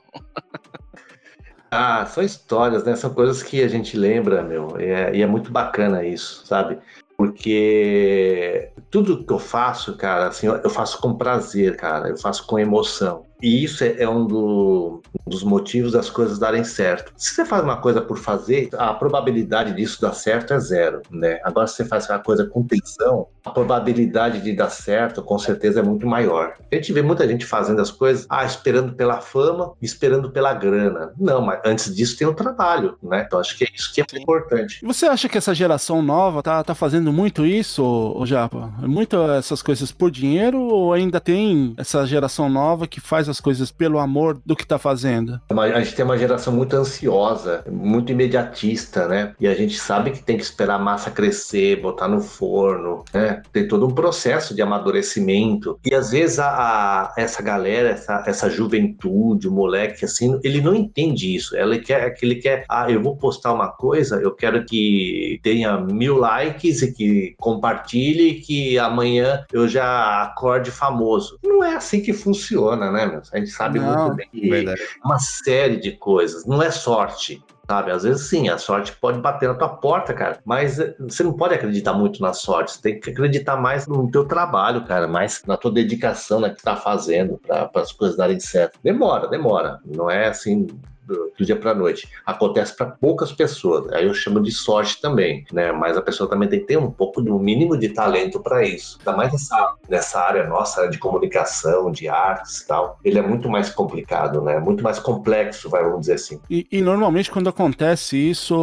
[1.74, 2.96] Ah, são histórias, né?
[2.98, 4.78] São coisas que a gente lembra, meu.
[4.78, 6.78] É, e é muito bacana isso, sabe?
[7.16, 12.10] Porque tudo que eu faço, cara, assim, eu faço com prazer, cara.
[12.10, 13.26] Eu faço com emoção.
[13.42, 17.12] E isso é, é um, do, um dos motivos das coisas darem certo.
[17.18, 21.40] Se você faz uma coisa por fazer, a probabilidade disso dar certo é zero, né?
[21.44, 25.80] Agora, se você faz uma coisa com intenção, a probabilidade de dar certo, com certeza,
[25.80, 26.54] é muito maior.
[26.72, 31.12] A gente vê muita gente fazendo as coisas, ah, esperando pela fama, esperando pela grana.
[31.20, 33.24] Não, mas antes disso tem o trabalho, né?
[33.26, 34.80] Então, acho que é isso que é importante.
[34.84, 38.72] E você acha que essa geração nova tá, tá fazendo muito isso, ô Japa?
[38.80, 43.72] Muito essas coisas por dinheiro ou ainda tem essa geração nova que faz as coisas
[43.72, 45.40] pelo amor do que tá fazendo?
[45.50, 49.34] A gente tem uma geração muito ansiosa, muito imediatista, né?
[49.40, 53.42] E a gente sabe que tem que esperar a massa crescer, botar no forno, né?
[53.52, 55.80] Tem todo um processo de amadurecimento.
[55.84, 60.76] E às vezes a, a essa galera, essa, essa juventude, o moleque, assim, ele não
[60.76, 61.56] entende isso.
[61.56, 66.18] Ele quer, ele quer, ah, eu vou postar uma coisa, eu quero que tenha mil
[66.18, 71.38] likes e que compartilhe, que amanhã eu já acorde famoso.
[71.44, 73.21] Não é assim que funciona, né, meu?
[73.32, 74.82] A gente sabe Não, muito bem que verdade.
[75.04, 76.46] uma série de coisas.
[76.46, 77.44] Não é sorte.
[77.70, 81.24] Sabe, às vezes sim, a sorte pode bater na tua porta, cara, mas eh, você
[81.24, 85.08] não pode acreditar muito na sorte, você tem que acreditar mais no teu trabalho, cara,
[85.08, 88.78] mais na tua dedicação, na que tá fazendo para as coisas darem certo.
[88.84, 90.68] Demora, demora, não é assim
[91.06, 92.08] do, dia para noite.
[92.26, 93.92] Acontece para poucas pessoas.
[93.94, 95.72] Aí eu chamo de sorte também, né?
[95.72, 98.98] Mas a pessoa também tem que ter um pouco do mínimo de talento para isso.
[99.00, 103.00] Ainda mais nessa, nessa área nossa de comunicação, de artes e tal.
[103.04, 104.60] Ele é muito mais complicado, né?
[104.60, 106.40] Muito mais complexo, vamos dizer assim.
[106.50, 108.56] E, e normalmente quando acontece isso,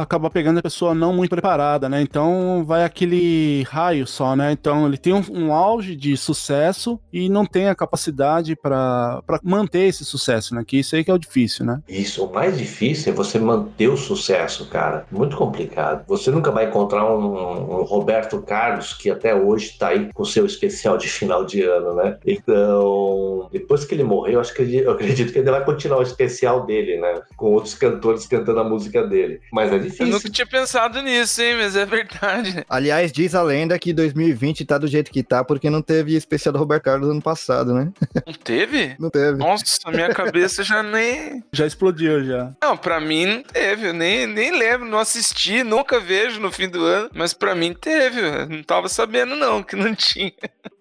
[0.00, 2.00] acaba pegando a pessoa não muito preparada, né?
[2.02, 4.52] Então vai aquele raio só, né?
[4.52, 9.86] Então ele tem um, um auge de sucesso e não tem a capacidade para manter
[9.88, 10.62] esse sucesso, né?
[10.66, 11.77] Que isso aí que é o difícil, né?
[11.88, 15.06] Isso, o mais difícil é você manter o sucesso, cara.
[15.10, 16.04] Muito complicado.
[16.06, 20.26] Você nunca vai encontrar um, um Roberto Carlos que até hoje está aí com o
[20.26, 22.16] seu especial de final de ano, né?
[22.26, 26.02] Então, depois que ele morreu, acho que ele- eu acredito que ele vai continuar o
[26.02, 27.20] especial dele, né?
[27.36, 29.40] Com outros cantores cantando a música dele.
[29.52, 30.06] Mas é Eu difícil.
[30.08, 31.56] nunca tinha pensado nisso, hein?
[31.58, 32.64] Mas é verdade.
[32.68, 36.52] Aliás, diz a lenda que 2020 tá do jeito que tá porque não teve especial
[36.52, 37.90] do Roberto Carlos ano passado, né?
[38.26, 38.96] Não teve?
[38.98, 39.38] Não teve.
[39.38, 41.42] Nossa, minha cabeça já nem.
[41.52, 42.52] Já explodiu já.
[42.62, 43.88] Não, pra mim teve.
[43.88, 47.10] Eu nem, nem lembro, não assisti, nunca vejo no fim do ano.
[47.14, 48.20] Mas pra mim teve.
[48.20, 50.32] Eu não tava sabendo, não, que não tinha.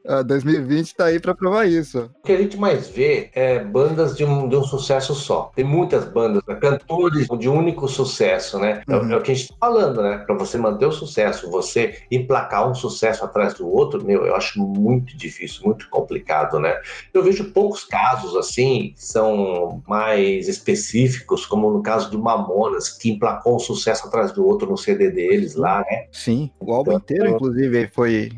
[0.08, 2.10] Ah, 2020 tá aí pra provar isso.
[2.24, 5.52] O que a gente mais vê é bandas de um, de um sucesso só.
[5.54, 6.56] Tem muitas bandas, né?
[6.56, 8.82] cantores de único sucesso, né?
[8.88, 9.12] É, Uhum.
[9.12, 10.20] é o que a gente tá falando, né?
[10.20, 14.60] Para você manter o sucesso, você emplacar um sucesso atrás do outro, meu, eu acho
[14.60, 16.74] muito difícil, muito complicado, né?
[17.14, 23.12] Eu vejo poucos casos assim, que são mais específicos, como no caso do Mamonas, que
[23.12, 26.06] emplacou um sucesso atrás do outro no CD deles lá, né?
[26.12, 28.32] Sim, o álbum inteiro, inclusive, foi.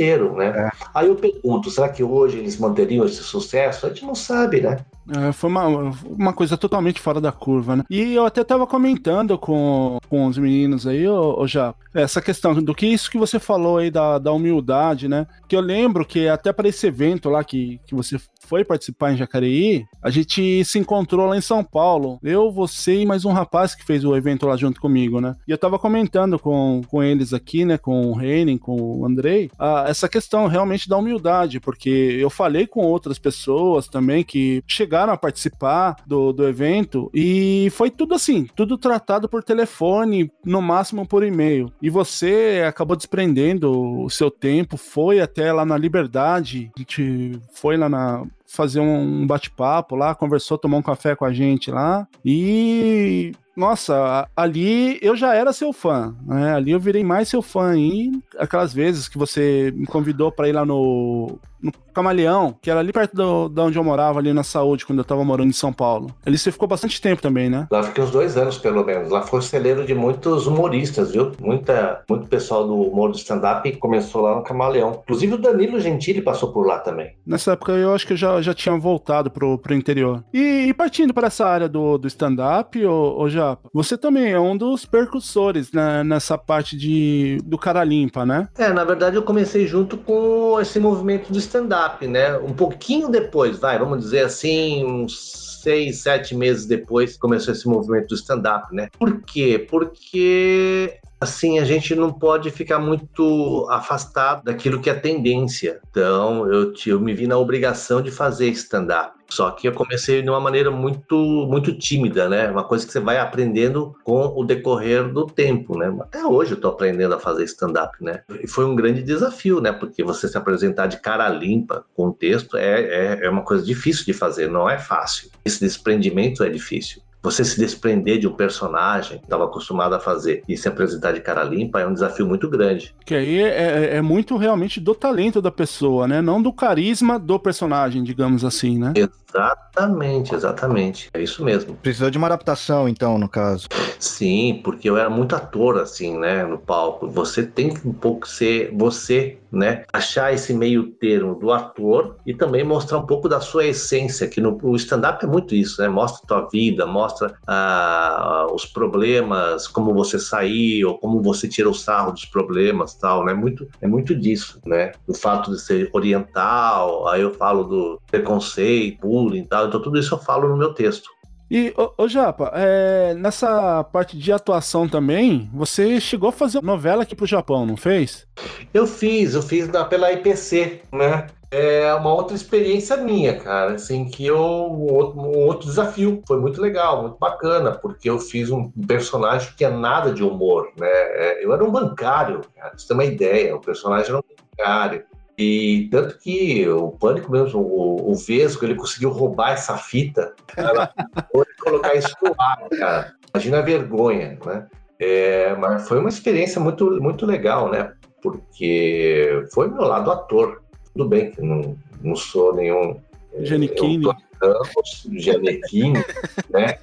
[0.00, 0.46] Inteiro, né?
[0.46, 0.70] É.
[0.94, 3.84] Aí eu pergunto, será que hoje eles manteriam esse sucesso?
[3.84, 4.78] A gente não sabe, né?
[5.08, 5.66] É, foi uma,
[6.04, 7.84] uma coisa totalmente fora da curva, né?
[7.90, 12.54] E eu até tava comentando com, com os meninos aí, ô, ô já, essa questão
[12.54, 15.26] do que isso que você falou aí da, da humildade, né?
[15.48, 19.16] Que eu lembro que até para esse evento lá que, que você foi participar em
[19.16, 22.18] Jacareí, a gente se encontrou lá em São Paulo.
[22.22, 25.34] Eu, você e mais um rapaz que fez o evento lá junto comigo, né?
[25.46, 27.76] E eu tava comentando com, com eles aqui, né?
[27.78, 31.88] Com o Reinen, com o Andrei, a- essa questão realmente da humildade, porque
[32.20, 37.68] eu falei com outras pessoas também que chegaram chegaram a participar do, do evento e
[37.70, 41.72] foi tudo assim, tudo tratado por telefone, no máximo por e-mail.
[41.80, 47.76] E você acabou desprendendo o seu tempo, foi até lá na Liberdade, a gente foi
[47.76, 53.30] lá na fazer um bate-papo lá, conversou, tomou um café com a gente lá e
[53.56, 56.54] nossa, ali eu já era seu fã, né?
[56.54, 60.52] Ali eu virei mais seu fã e aquelas vezes que você me convidou para ir
[60.52, 64.42] lá no no Camaleão, que era ali perto do, de onde eu morava, ali na
[64.42, 66.14] saúde, quando eu tava morando em São Paulo.
[66.24, 67.66] Ali você ficou bastante tempo também, né?
[67.70, 69.10] Lá fiquei uns dois anos, pelo menos.
[69.10, 71.32] Lá foi o celeiro de muitos humoristas, viu?
[71.40, 75.00] Muita, muito pessoal do humor do stand-up começou lá no Camaleão.
[75.02, 77.14] Inclusive o Danilo Gentili passou por lá também.
[77.26, 80.24] Nessa época eu acho que eu já, já tinha voltado pro, pro interior.
[80.32, 84.40] E, e partindo para essa área do, do stand-up, ô, ô Japa, você também é
[84.40, 88.48] um dos percussores né, nessa parte de, do cara limpa, né?
[88.56, 92.38] É, na verdade eu comecei junto com esse movimento do stand-up, né?
[92.38, 98.08] Um pouquinho depois, vai, vamos dizer assim, uns seis, sete meses depois começou esse movimento
[98.08, 98.88] do stand-up, né?
[98.98, 99.66] Por quê?
[99.68, 105.80] Porque assim, a gente não pode ficar muito afastado daquilo que é tendência.
[105.90, 109.20] Então, eu, eu me vi na obrigação de fazer stand-up.
[109.28, 111.14] Só que eu comecei de uma maneira muito,
[111.48, 112.50] muito tímida, né?
[112.50, 115.94] Uma coisa que você vai aprendendo com o decorrer do tempo, né?
[116.00, 118.22] Até hoje eu tô aprendendo a fazer stand-up, né?
[118.42, 119.70] E foi um grande desafio, né?
[119.70, 124.04] Porque você se apresentar de cara limpa com texto é, é, é uma coisa difícil
[124.04, 125.30] de fazer, não é fácil.
[125.44, 130.42] Esse desprendimento é difícil você se desprender de um personagem que estava acostumado a fazer
[130.48, 132.94] e se apresentar de cara limpa é um desafio muito grande.
[133.04, 136.22] Que aí é, é, é, muito realmente do talento da pessoa, né?
[136.22, 138.92] Não do carisma do personagem, digamos assim, né?
[139.30, 141.08] Exatamente, exatamente.
[141.14, 141.76] É isso mesmo.
[141.76, 143.68] Precisou de uma adaptação, então, no caso.
[143.98, 147.08] Sim, porque eu era muito ator, assim, né, no palco.
[147.08, 149.84] Você tem que um pouco ser você, né?
[149.92, 154.40] Achar esse meio termo do ator e também mostrar um pouco da sua essência, que
[154.40, 155.88] no o stand-up é muito isso, né?
[155.88, 161.74] Mostra a tua vida, mostra ah, os problemas, como você saiu, como você tira o
[161.74, 163.32] sarro dos problemas tal, né?
[163.32, 164.92] Muito, é muito disso, né?
[165.06, 169.98] O fato de ser oriental, aí eu falo do preconceito, bullying e tal, então tudo
[169.98, 171.10] isso eu falo no meu texto.
[171.50, 177.02] E, ô, ô Japa, é, nessa parte de atuação também, você chegou a fazer novela
[177.02, 178.24] aqui pro Japão, não fez?
[178.72, 181.26] Eu fiz, eu fiz da, pela IPC, né?
[181.50, 186.38] É uma outra experiência minha, cara, assim, que eu, um outro, um outro desafio, foi
[186.38, 190.86] muito legal, muito bacana, porque eu fiz um personagem que é nada de humor, né?
[190.86, 194.22] É, eu era um bancário, cara, pra você ter uma ideia, o personagem era um
[194.56, 195.04] bancário,
[195.42, 201.62] e tanto que o Pânico mesmo, o, o Vesgo, ele conseguiu roubar essa fita e
[201.62, 203.14] colocar isso no ar, cara.
[203.32, 204.66] Imagina a vergonha, né?
[204.98, 207.94] É, mas foi uma experiência muito, muito legal, né?
[208.20, 210.62] Porque foi meu lado ator.
[210.92, 213.00] Tudo bem que não, não sou nenhum...
[213.38, 214.08] Giannichini.
[214.42, 216.04] Ramos, Giannichini,
[216.50, 216.78] né?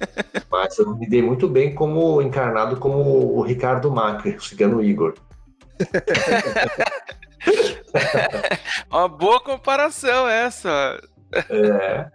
[0.50, 5.14] Mas eu me dei muito bem como encarnado como o Ricardo Macri, o cigano Igor.
[8.90, 11.00] Uma boa comparação essa.
[11.32, 12.06] É.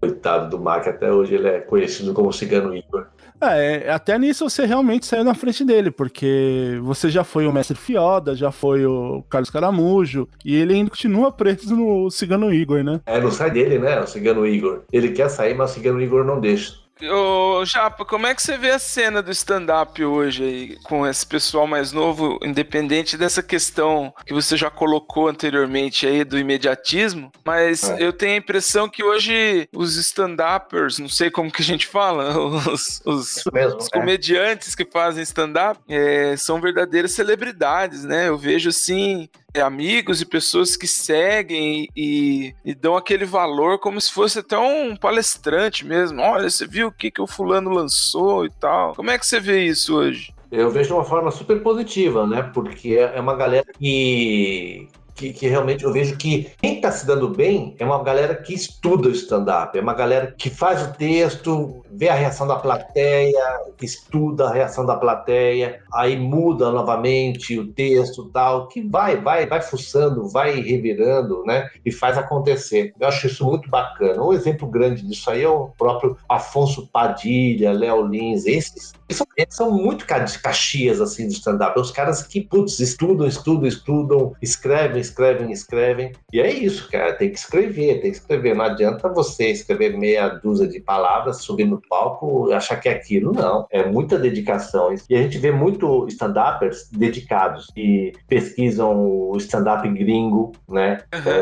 [0.00, 3.06] Coitado do Mac, até hoje ele é conhecido como Cigano Igor.
[3.40, 7.76] É, até nisso você realmente saiu na frente dele, porque você já foi o Mestre
[7.76, 13.00] Fioda, já foi o Carlos Caramujo, e ele ainda continua preso no Cigano Igor, né?
[13.04, 14.00] É, não sai dele, né?
[14.00, 14.84] O Cigano Igor.
[14.92, 16.85] Ele quer sair, mas o Cigano Igor não deixa.
[17.02, 21.26] Ô, Japa, como é que você vê a cena do stand-up hoje aí, com esse
[21.26, 27.90] pessoal mais novo, independente dessa questão que você já colocou anteriormente aí do imediatismo, mas
[27.90, 28.02] é.
[28.02, 32.30] eu tenho a impressão que hoje os stand-uppers, não sei como que a gente fala,
[32.70, 38.28] os, os, mesmo, os comediantes que fazem stand-up é, são verdadeiras celebridades, né?
[38.28, 44.00] Eu vejo assim, é, amigos e pessoas que seguem e, e, dão aquele valor como
[44.00, 46.20] se fosse até um palestrante mesmo.
[46.20, 48.94] Olha, você viu o que, que o fulano lançou e tal.
[48.94, 50.34] Como é que você vê isso hoje?
[50.50, 52.42] Eu vejo de uma forma super positiva, né?
[52.54, 57.28] Porque é uma galera que, que, que, realmente eu vejo que quem está se dando
[57.28, 61.82] bem é uma galera que estuda o stand-up, é uma galera que faz o texto,
[61.90, 63.42] vê a reação da plateia,
[63.80, 69.62] estuda a reação da plateia, aí muda novamente o texto tal, que vai, vai, vai
[69.62, 71.68] fuçando, vai revirando, né?
[71.84, 72.92] E faz acontecer.
[73.00, 74.22] Eu acho isso muito bacana.
[74.22, 79.70] Um exemplo grande disso aí é o próprio Afonso Padilha, Léo Lins, esses Eles são,
[79.70, 81.78] muito caxias, assim, de stand-up.
[81.78, 86.12] Os caras que, putz, estudam, estudam, estudam, escrevem, escrevem, escrevem.
[86.32, 87.12] E é isso, cara.
[87.12, 88.54] Tem que escrever, tem que escrever.
[88.54, 92.92] Não adianta você escrever meia dúzia de palavras, subir no palco e achar que é
[92.92, 93.32] aquilo.
[93.32, 93.66] Não.
[93.70, 94.94] É muita dedicação.
[95.08, 101.00] E a gente vê muito stand-uppers dedicados e pesquisam o stand-up gringo, né?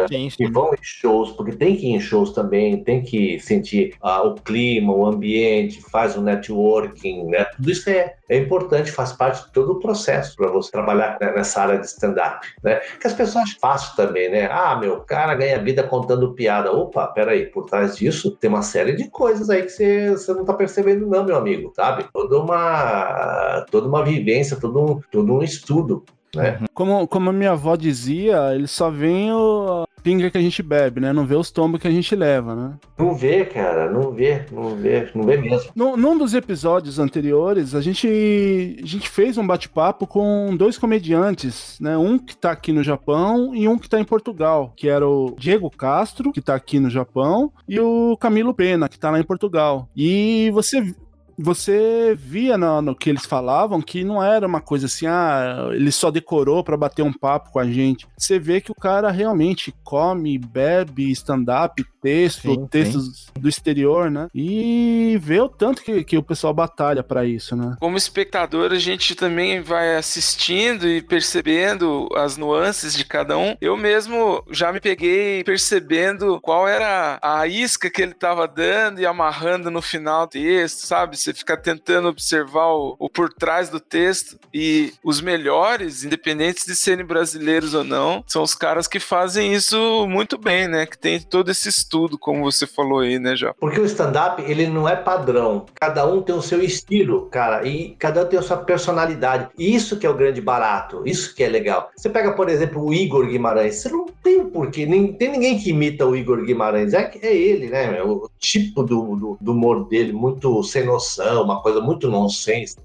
[0.09, 0.51] Sim, E sim.
[0.51, 4.35] vão em shows, porque tem que ir em shows também, tem que sentir ah, o
[4.35, 7.47] clima, o ambiente, faz o networking, né?
[7.57, 11.33] Tudo isso é, é importante, faz parte de todo o processo para você trabalhar né,
[11.33, 12.81] nessa área de stand-up, né?
[13.01, 14.49] Que as pessoas acham fácil também, né?
[14.51, 16.73] Ah, meu, cara ganha vida contando piada.
[16.73, 20.45] Opa, peraí, por trás disso tem uma série de coisas aí que você, você não
[20.45, 22.07] tá percebendo não, meu amigo, sabe?
[22.13, 26.59] Toda uma, toda uma vivência, todo um, todo um estudo, né?
[26.75, 31.01] Como, como a minha avó dizia, ele só vem o pinga que a gente bebe,
[31.01, 31.13] né?
[31.15, 32.75] Não vê os tombos que a gente leva, né?
[32.99, 35.73] Não vê, cara, não vê, não vê, não vê mesmo.
[35.75, 41.79] Num, num dos episódios anteriores, a gente, a gente fez um bate-papo com dois comediantes,
[41.81, 41.97] né?
[41.97, 45.35] Um que tá aqui no Japão e um que tá em Portugal, que era o
[45.39, 49.25] Diego Castro, que tá aqui no Japão, e o Camilo Pena, que tá lá em
[49.25, 49.89] Portugal.
[49.97, 50.95] E você
[51.39, 55.91] você via no, no que eles falavam que não era uma coisa assim, ah, ele
[55.93, 58.07] só decorou pra bater um papo com a gente.
[58.17, 64.29] Você vê que o cara realmente come, bebe, stand-up, texto, Sim, textos do exterior, né?
[64.35, 67.79] E vê o tanto que, que o pessoal batalha pra isso, né?
[67.81, 73.57] Como espectador, a gente também vai assistindo e percebendo as nuances de cada um.
[73.59, 79.07] Eu mesmo já me peguei percebendo qual era a isca que ele estava dando e
[79.07, 81.17] amarrando no final do texto, sabe?
[81.17, 84.39] Você fica tentando observar o, o por trás do texto.
[84.53, 90.07] E os melhores, independentes de serem brasileiros ou não, são os caras que fazem isso
[90.07, 90.85] muito bem, né?
[90.85, 93.55] Que tem todo esse estudo, como você falou aí, né, já?
[93.55, 95.67] Porque o stand-up, ele não é padrão.
[95.75, 99.49] Cada um tem o seu estilo, cara, e cada um tem a sua personalidade.
[99.59, 101.91] E isso que é o grande barato, isso que é legal.
[101.97, 105.71] Você pega, por exemplo, o Igor Guimarães, você não tem porquê, nem tem ninguém que
[105.71, 108.03] imita o Igor Guimarães, é, é ele, né?
[108.03, 112.77] O tipo do, do, do humor dele, muito sem noção, uma coisa muito nonsense.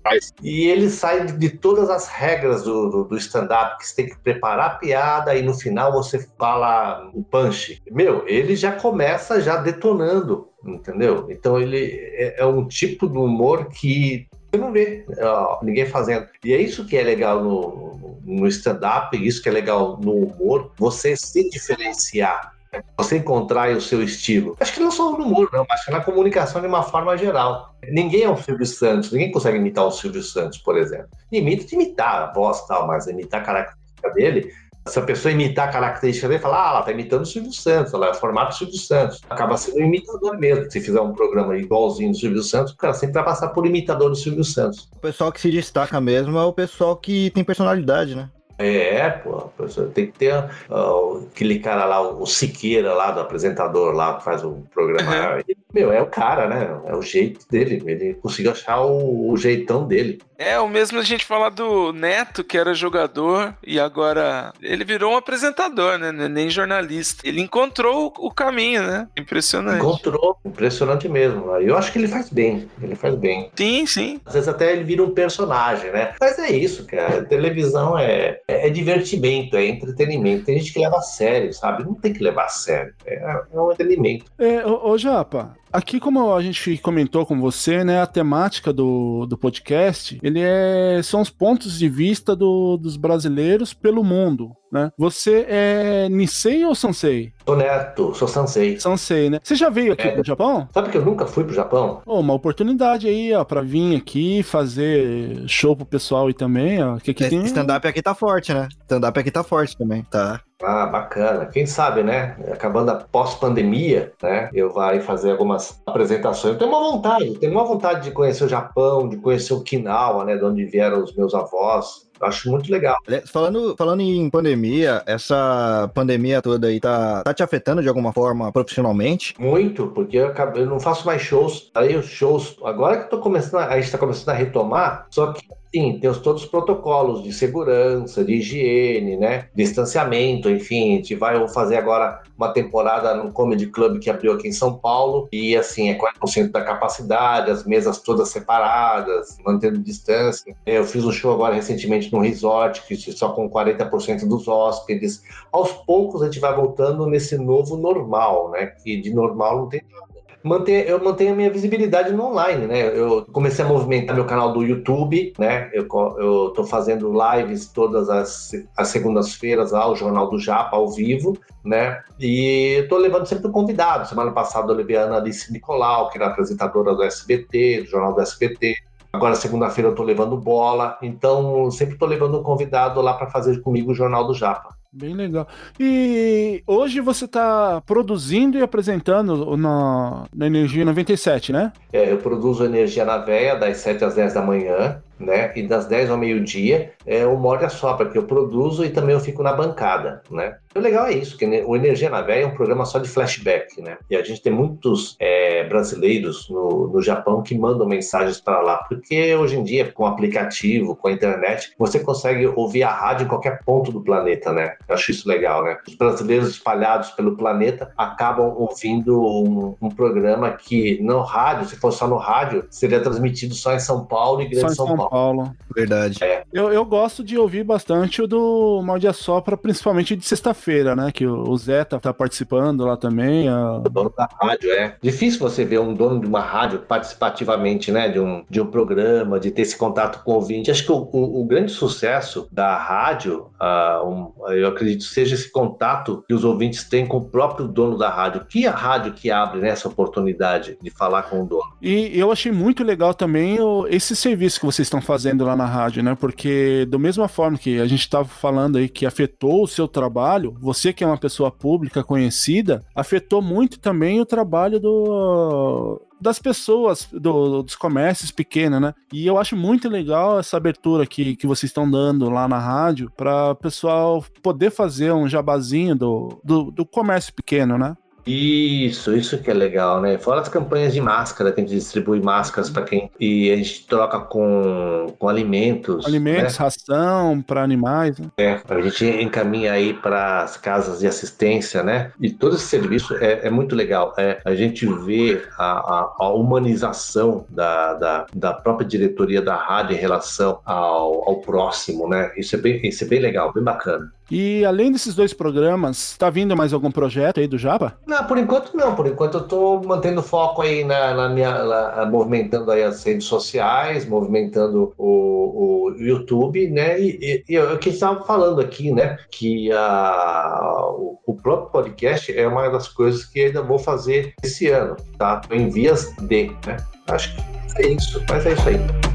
[0.44, 4.18] E ele sai de todas as regras do, do, do stand-up, que você tem que
[4.20, 7.82] preparar a piada e no final você fala o punch.
[7.92, 8.99] Meu, ele já começa
[9.42, 11.28] já detonando, entendeu?
[11.30, 16.28] Então ele é, é um tipo de humor que você não vê ó, ninguém fazendo.
[16.44, 20.72] E é isso que é legal no, no stand-up, isso que é legal no humor,
[20.78, 22.54] você se diferenciar.
[22.98, 24.56] Você encontrar o seu estilo.
[24.60, 27.74] Acho que não só no humor, não, mas na comunicação de uma forma geral.
[27.90, 31.10] Ninguém é o Silvio Santos, ninguém consegue imitar o Silvio Santos, por exemplo.
[31.32, 34.52] Imita de imitar a voz tal, mas imitar a característica dele,
[34.88, 37.94] se a pessoa imitar a característica dele, fala, ah, ela tá imitando o Silvio Santos,
[37.94, 39.22] ela é formato Silvio Santos.
[39.30, 40.72] Acaba sendo um imitador mesmo.
[40.72, 44.10] Se fizer um programa igualzinho do Silvio Santos, o cara sempre vai passar por imitador
[44.10, 44.90] do Silvio Santos.
[44.96, 48.30] O pessoal que se destaca mesmo é o pessoal que tem personalidade, né?
[48.60, 50.34] É, pô, a tem que ter
[50.70, 55.38] ó, aquele cara lá, o Siqueira lá, do apresentador lá, que faz o programa.
[55.38, 55.42] Uhum.
[55.74, 56.82] Meu, é o cara, né?
[56.86, 57.82] É o jeito dele.
[57.86, 60.20] Ele conseguiu achar o, o jeitão dele.
[60.38, 65.14] É, o mesmo a gente falar do Neto, que era jogador, e agora ele virou
[65.14, 66.10] um apresentador, né?
[66.10, 67.28] é Nem jornalista.
[67.28, 69.08] Ele encontrou o caminho, né?
[69.18, 69.80] Impressionante.
[69.80, 71.56] Encontrou, impressionante mesmo.
[71.58, 73.52] Eu acho que ele faz bem, ele faz bem.
[73.56, 74.22] Sim, sim.
[74.26, 76.14] Às vezes até ele vira um personagem, né?
[76.20, 77.24] Mas é isso, cara.
[77.26, 80.46] Televisão é, é divertimento, é entretenimento.
[80.46, 81.84] Tem gente que leva a sério, sabe?
[81.84, 82.94] Não tem que levar a sério.
[83.06, 83.16] É,
[83.54, 84.26] é um entretenimento.
[84.38, 89.26] É, ô, ô Japa, aqui como a gente comentou com você, né, a temática do,
[89.26, 94.92] do podcast, ele é, são os pontos de vista do- dos brasileiros pelo mundo, né?
[94.98, 97.32] Você é Nisei ou Sansei?
[97.46, 98.80] Sou neto, sou Sansei.
[98.80, 99.40] Sansei, né?
[99.44, 100.12] Você já veio aqui É.
[100.12, 100.68] pro Japão?
[100.74, 102.02] Sabe que eu nunca fui pro Japão?
[102.06, 106.98] Ô, uma oportunidade aí, ó, pra vir aqui fazer show pro pessoal aí também, ó.
[106.98, 107.44] Que Esse tem...
[107.44, 108.68] Stand-up aqui tá forte, né?
[108.84, 110.40] Stand-up aqui tá forte também, tá?
[110.62, 111.46] Ah, bacana.
[111.46, 112.36] Quem sabe, né?
[112.52, 114.50] Acabando a pós-pandemia, né?
[114.54, 116.54] Eu vou aí fazer algumas apresentações.
[116.54, 120.36] Eu tenho uma vontade, tenho uma vontade de conhecer o Japão, de conhecer Okinawa, né?
[120.36, 122.09] De onde vieram os meus avós.
[122.22, 122.98] Acho muito legal.
[123.26, 128.52] Falando, falando em pandemia, essa pandemia toda aí tá, tá te afetando de alguma forma
[128.52, 129.34] profissionalmente?
[129.40, 131.72] Muito, porque eu, eu não faço mais shows.
[131.74, 135.08] Aí os shows, agora que eu tô começando, a, a gente tá começando a retomar,
[135.10, 135.42] só que
[135.74, 139.48] sim, tem os, todos os protocolos de segurança, de higiene, né?
[139.56, 144.48] Distanciamento, enfim, a gente vai fazer agora uma temporada no Comedy Club que abriu aqui
[144.48, 150.56] em São Paulo, e assim, é 40% da capacidade, as mesas todas separadas, mantendo distância.
[150.66, 155.24] Eu fiz um show agora recentemente num resort, que só com 40% dos hóspedes.
[155.52, 158.68] Aos poucos a gente vai voltando nesse novo normal, né?
[158.68, 160.09] Que de normal não tem nada.
[160.44, 162.98] Manter, eu mantenho a minha visibilidade no online, né?
[162.98, 165.70] Eu comecei a movimentar meu canal do YouTube, né?
[165.74, 165.88] Eu,
[166.18, 171.38] eu tô fazendo lives todas as, as segundas-feiras lá, o Jornal do Japa, ao vivo,
[171.64, 172.02] né?
[172.20, 174.08] E tô levando sempre um convidado.
[174.08, 178.22] Semana passada eu levei a Alice Nicolau, que era apresentadora do SBT, do Jornal do
[178.22, 178.76] SBT.
[179.12, 180.98] Agora, segunda-feira, eu tô levando bola.
[181.02, 184.79] Então, sempre tô levando um convidado lá para fazer comigo o Jornal do Japa.
[184.92, 185.48] Bem legal.
[185.80, 191.72] E hoje você está produzindo e apresentando na, na Energia 97, né?
[191.94, 195.52] É, eu produzo Energia na Veia das 7 às 10 da manhã né?
[195.56, 199.20] E das 10 ao meio-dia é o Morde só porque eu produzo e também eu
[199.20, 200.56] fico na bancada, né?
[200.76, 203.82] O legal é isso, que o Energia na Veia é um programa só de flashback,
[203.82, 203.98] né?
[204.10, 208.78] E a gente tem muitos é, brasileiros no, no Japão que mandam mensagens para lá,
[208.88, 213.28] porque hoje em dia, com aplicativo, com a internet, você consegue ouvir a rádio em
[213.28, 214.76] qualquer ponto do planeta, né?
[214.88, 215.78] Eu acho isso legal, né?
[215.88, 221.98] Os brasileiros espalhados pelo planeta acabam ouvindo um, um programa que no rádio, se fosse
[221.98, 225.09] só no rádio, seria transmitido só em São Paulo e Grande São, São Paulo.
[225.10, 225.56] Paulo.
[225.76, 226.24] Verdade.
[226.24, 226.44] É.
[226.54, 231.12] Eu, eu gosto de ouvir bastante o do Mal de Sopra, principalmente de sexta-feira, né?
[231.12, 233.48] Que o Zé tá, tá participando lá também.
[233.48, 233.78] A...
[233.78, 234.96] O dono da rádio, é.
[235.02, 238.10] Difícil você ver um dono de uma rádio participativamente, né?
[238.10, 240.70] De um, de um programa, de ter esse contato com o ouvinte.
[240.70, 245.52] Acho que o, o, o grande sucesso da rádio, uh, um, eu acredito, seja esse
[245.52, 248.46] contato que os ouvintes têm com o próprio dono da rádio.
[248.46, 251.74] Que é a rádio que abre né, essa oportunidade de falar com o dono.
[251.82, 255.56] E eu achei muito legal também o, esse serviço que vocês estão estão fazendo lá
[255.56, 256.16] na rádio, né?
[256.16, 260.56] Porque da mesma forma que a gente estava falando aí que afetou o seu trabalho,
[260.60, 267.08] você que é uma pessoa pública conhecida, afetou muito também o trabalho do das pessoas,
[267.14, 268.94] do, dos comércios pequenos, né?
[269.14, 273.10] E eu acho muito legal essa abertura que, que vocês estão dando lá na rádio
[273.16, 277.96] para o pessoal poder fazer um jabazinho do, do, do comércio pequeno, né?
[278.26, 280.18] Isso, isso que é legal, né?
[280.18, 283.10] Fora as campanhas de máscara, que a gente distribui máscaras para quem.
[283.20, 286.06] E a gente troca com, com alimentos.
[286.06, 286.66] Alimentos, né?
[286.66, 288.18] ração para animais.
[288.20, 288.28] Né?
[288.38, 292.12] É, a gente encaminha aí para as casas de assistência, né?
[292.20, 294.14] E todo esse serviço é, é muito legal.
[294.18, 299.96] É, a gente vê a, a, a humanização da, da, da, própria diretoria da rádio
[299.96, 302.32] em relação ao, ao próximo, né?
[302.38, 304.12] Isso é, bem, isso é bem legal, bem bacana.
[304.30, 307.98] E além desses dois programas, tá vindo mais algum projeto aí do Japa?
[308.06, 308.96] Não, por enquanto não.
[308.96, 311.64] Por enquanto eu tô mantendo foco aí na, na minha.
[311.64, 317.00] Na, movimentando aí as redes sociais, movimentando o, o YouTube, né?
[317.00, 319.18] E, e, e o que estava falando aqui, né?
[319.32, 324.68] Que a, o, o, próprio podcast é uma das coisas que ainda vou fazer esse
[324.68, 325.42] ano, tá?
[325.52, 326.78] Em vias de, né?
[327.08, 329.09] Acho que é isso, mas é isso aí.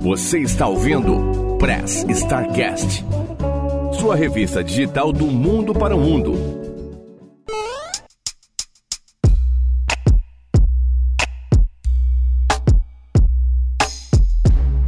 [0.00, 3.04] Você está ouvindo Press Starcast,
[4.00, 6.32] sua revista digital do mundo para o mundo.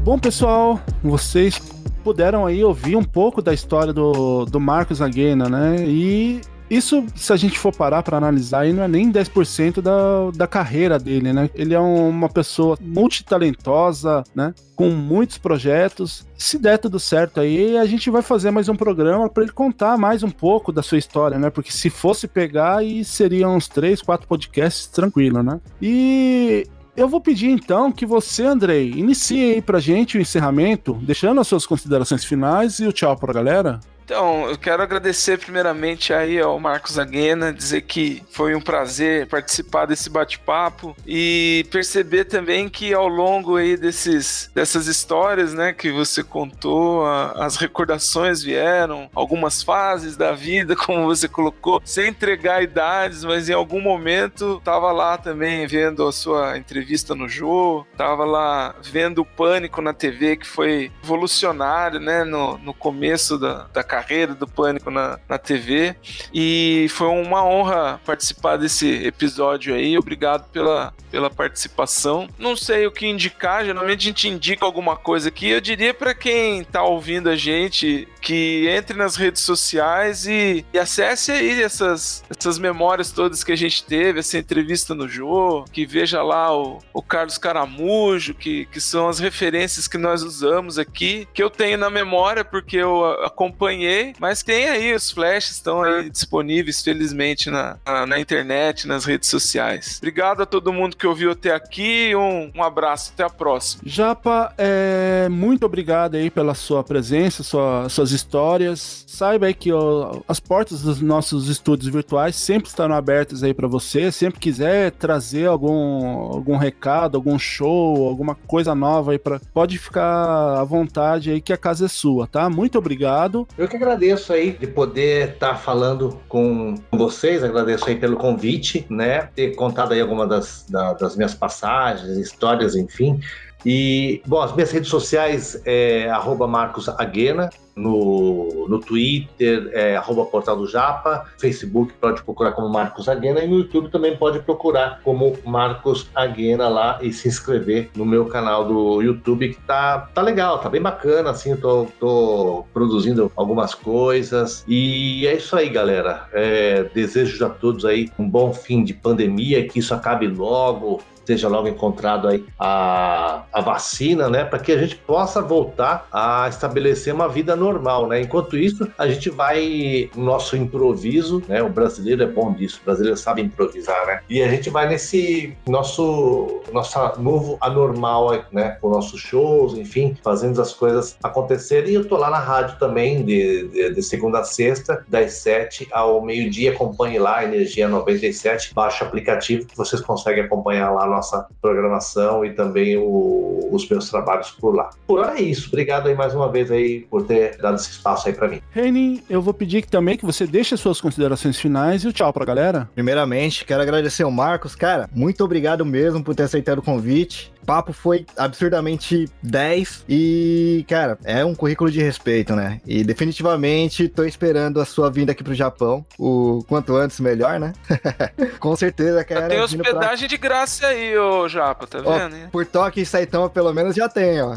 [0.03, 1.59] Bom, pessoal, vocês
[2.03, 5.77] puderam aí ouvir um pouco da história do, do Marcos Aguena, né?
[5.87, 6.41] E
[6.73, 10.47] isso, se a gente for parar para analisar, aí não é nem 10% da, da
[10.47, 11.51] carreira dele, né?
[11.55, 14.55] Ele é um, uma pessoa multitalentosa, né?
[14.75, 16.27] Com muitos projetos.
[16.35, 19.99] Se der tudo certo aí, a gente vai fazer mais um programa para ele contar
[19.99, 21.51] mais um pouco da sua história, né?
[21.51, 25.61] Porque se fosse pegar, aí seriam uns 3, 4 podcasts tranquilo, né?
[25.81, 26.67] E
[26.97, 31.49] eu vou pedir então que você, Andrei, inicie aí pra gente o encerramento, deixando as
[31.49, 33.81] suas considerações finais e o tchau pra galera.
[34.13, 39.87] Então, eu quero agradecer primeiramente aí ao Marcos Aguena, dizer que foi um prazer participar
[39.87, 46.23] desse bate-papo e perceber também que ao longo aí desses, dessas histórias, né, que você
[46.23, 53.25] contou, a, as recordações vieram, algumas fases da vida, como você colocou, sem entregar idades,
[53.25, 58.75] mas em algum momento tava lá também vendo a sua entrevista no Jô, tava lá
[58.83, 64.02] vendo o Pânico na TV, que foi revolucionário, né, no, no começo da, da carreira
[64.35, 65.95] do Pânico na, na TV.
[66.33, 69.97] E foi uma honra participar desse episódio aí.
[69.97, 72.29] Obrigado pela, pela participação.
[72.39, 75.49] Não sei o que indicar, geralmente a gente indica alguma coisa aqui.
[75.49, 80.79] Eu diria para quem tá ouvindo a gente que entre nas redes sociais e, e,
[80.79, 85.85] acesse aí essas, essas memórias todas que a gente teve, essa entrevista no Jô, que
[85.85, 91.27] veja lá o, o Carlos Caramujo, que, que são as referências que nós usamos aqui,
[91.35, 96.09] que eu tenho na memória porque eu acompanhei, mas tem aí, os flashes estão aí
[96.09, 99.97] disponíveis, felizmente, na, na, na internet, nas redes sociais.
[99.99, 103.83] Obrigado a todo mundo que ouviu até aqui, um, um abraço, até a próxima.
[103.85, 109.05] Japa, é, muito obrigado aí pela sua presença, sua, suas histórias.
[109.07, 113.69] Saiba aí que ó, as portas dos nossos estúdios virtuais sempre estarão abertas aí para
[113.69, 114.13] você.
[114.13, 120.61] Sempre quiser trazer algum, algum recado, algum show, alguma coisa nova aí para pode ficar
[120.61, 122.49] à vontade aí que a casa é sua, tá?
[122.49, 123.47] Muito obrigado.
[123.57, 129.29] Eu que agradeço aí de poder estar falando com vocês, agradeço aí pelo convite, né?
[129.35, 133.21] Ter contado aí algumas das, da, das minhas passagens, histórias, enfim.
[133.65, 140.25] E, bom, as minhas redes sociais é arroba Marcos Aguena, no, no Twitter, é, arroba
[140.25, 145.01] Portal do Japa, Facebook pode procurar como Marcos Aguena e no YouTube também pode procurar
[145.03, 150.23] como Marcos Aguena lá e se inscrever no meu canal do YouTube que tá, tá
[150.23, 156.29] legal, tá bem bacana, assim, tô, tô produzindo algumas coisas e é isso aí, galera.
[156.33, 161.49] É, desejo a todos aí um bom fim de pandemia, que isso acabe logo, seja
[161.49, 167.15] logo encontrado aí a, a vacina, né, para que a gente possa voltar a estabelecer
[167.15, 168.21] uma vida normal, né?
[168.21, 171.63] Enquanto isso, a gente vai no nosso improviso, né?
[171.63, 174.21] O brasileiro é bom disso, o brasileiro sabe improvisar, né?
[174.29, 180.61] E a gente vai nesse nosso nossa novo anormal, né, com nossos shows, enfim, fazendo
[180.61, 181.91] as coisas acontecerem.
[181.93, 185.87] E eu tô lá na rádio também de, de, de segunda a sexta, das sete
[185.93, 191.47] ao meio-dia, acompanhe lá Energia 97, baixa o aplicativo que vocês conseguem acompanhar lá nossa
[191.61, 194.91] programação e também o, os meus trabalhos por lá.
[195.07, 195.69] Por hora é isso.
[195.69, 198.61] Obrigado aí mais uma vez aí por ter dado esse espaço aí para mim.
[198.71, 202.33] Renin, eu vou pedir também que você deixe as suas considerações finais e o tchau
[202.33, 202.89] pra galera.
[202.95, 204.75] Primeiramente, quero agradecer ao Marcos.
[204.75, 207.53] Cara, muito obrigado mesmo por ter aceitado o convite.
[207.63, 212.81] O papo foi absurdamente 10 e, cara, é um currículo de respeito, né?
[212.85, 216.05] E definitivamente tô esperando a sua vinda aqui pro Japão.
[216.19, 217.73] O quanto antes melhor, né?
[218.59, 219.49] Com certeza, cara.
[219.49, 220.29] Tem hospedagem pra...
[220.29, 222.37] de graça aí, ô Japa, tá vendo?
[222.47, 224.57] Ó, por Toque e Saitama, pelo menos já tem, ó.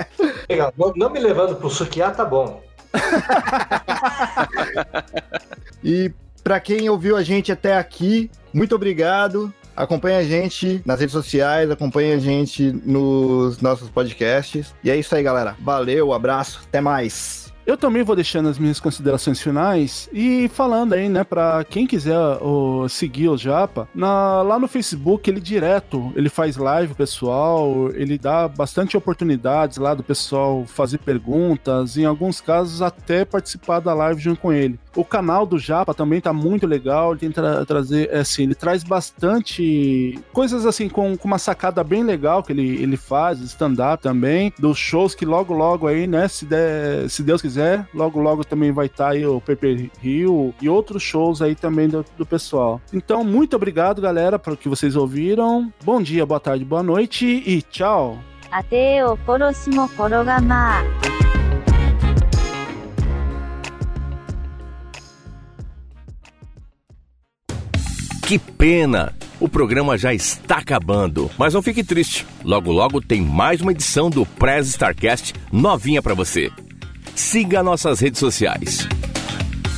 [0.48, 2.35] Legal, não, não me levando pro Sukiá, tá bom.
[5.82, 6.12] E
[6.42, 9.52] para quem ouviu a gente até aqui, muito obrigado.
[9.76, 14.74] Acompanhe a gente nas redes sociais, acompanhe a gente nos nossos podcasts.
[14.82, 15.54] E é isso aí, galera.
[15.60, 17.45] Valeu, abraço, até mais.
[17.66, 22.16] Eu também vou deixando as minhas considerações finais e falando aí, né, para quem quiser
[22.88, 28.46] seguir o Japa, na, lá no Facebook ele direto, ele faz live pessoal, ele dá
[28.46, 34.40] bastante oportunidades lá do pessoal fazer perguntas, em alguns casos até participar da live junto
[34.40, 34.78] com ele.
[34.96, 38.54] O canal do Japa também tá muito legal, ele tenta tra trazer, é, assim, ele
[38.54, 44.02] traz bastante coisas assim com, com uma sacada bem legal que ele, ele faz, stand-up
[44.02, 48.42] também, dos shows que logo logo aí, né, se, der, se Deus quiser, logo logo
[48.42, 52.24] também vai estar tá aí o Pepe Rio e outros shows aí também do, do
[52.24, 52.80] pessoal.
[52.90, 55.70] Então, muito obrigado, galera, por que vocês ouviram.
[55.84, 58.18] Bom dia, boa tarde, boa noite e tchau!
[58.50, 60.82] Até o próximo programa.
[68.26, 69.14] Que pena!
[69.38, 72.26] O programa já está acabando, mas não fique triste.
[72.42, 76.50] Logo logo tem mais uma edição do Prez Starcast novinha para você.
[77.14, 78.88] Siga nossas redes sociais.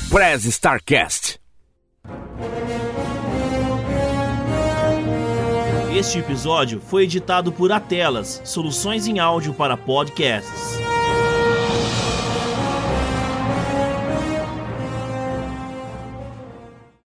[0.09, 1.39] Prez Starcast.
[5.95, 10.79] Este episódio foi editado por Atelas, soluções em áudio para podcasts.